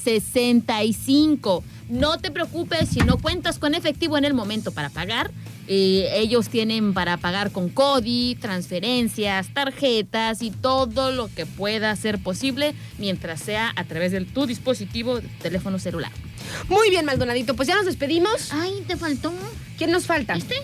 [0.06, 1.64] 314-134-0265.
[1.90, 5.32] No te preocupes si no cuentas con efectivo en el momento para pagar.
[5.68, 12.19] Eh, ellos tienen para pagar con CODI, transferencias, tarjetas y todo lo que pueda ser
[12.19, 16.11] posible mientras sea a través de tu dispositivo de teléfono celular.
[16.68, 17.56] Muy bien, Maldonadito.
[17.56, 18.52] Pues ya nos despedimos.
[18.52, 19.34] Ay, te faltó.
[19.78, 20.34] ¿Quién nos falta?
[20.34, 20.56] ¿Este?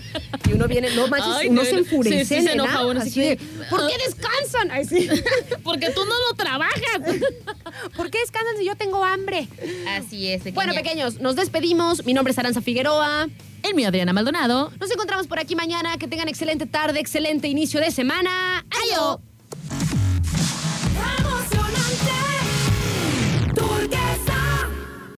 [0.47, 3.37] Y uno viene, no manches, Ay, uno no, se enfurece, sí, así que...
[3.69, 4.03] ¿por qué ah".
[4.05, 4.71] descansan?
[4.71, 5.09] Ay, sí.
[5.63, 7.01] Porque tú no lo trabajas.
[7.97, 9.49] ¿Por qué descansan si yo tengo hambre?
[9.89, 10.37] Así es.
[10.43, 10.55] Pequeña.
[10.55, 12.05] Bueno, pequeños, nos despedimos.
[12.05, 13.27] Mi nombre es Aranza Figueroa.
[13.61, 14.71] El mío, Adriana Maldonado.
[14.79, 15.97] Nos encontramos por aquí mañana.
[15.97, 18.65] Que tengan excelente tarde, excelente inicio de semana.
[18.71, 19.19] ¡Adiós!
[23.59, 24.34] ¡Emocionante!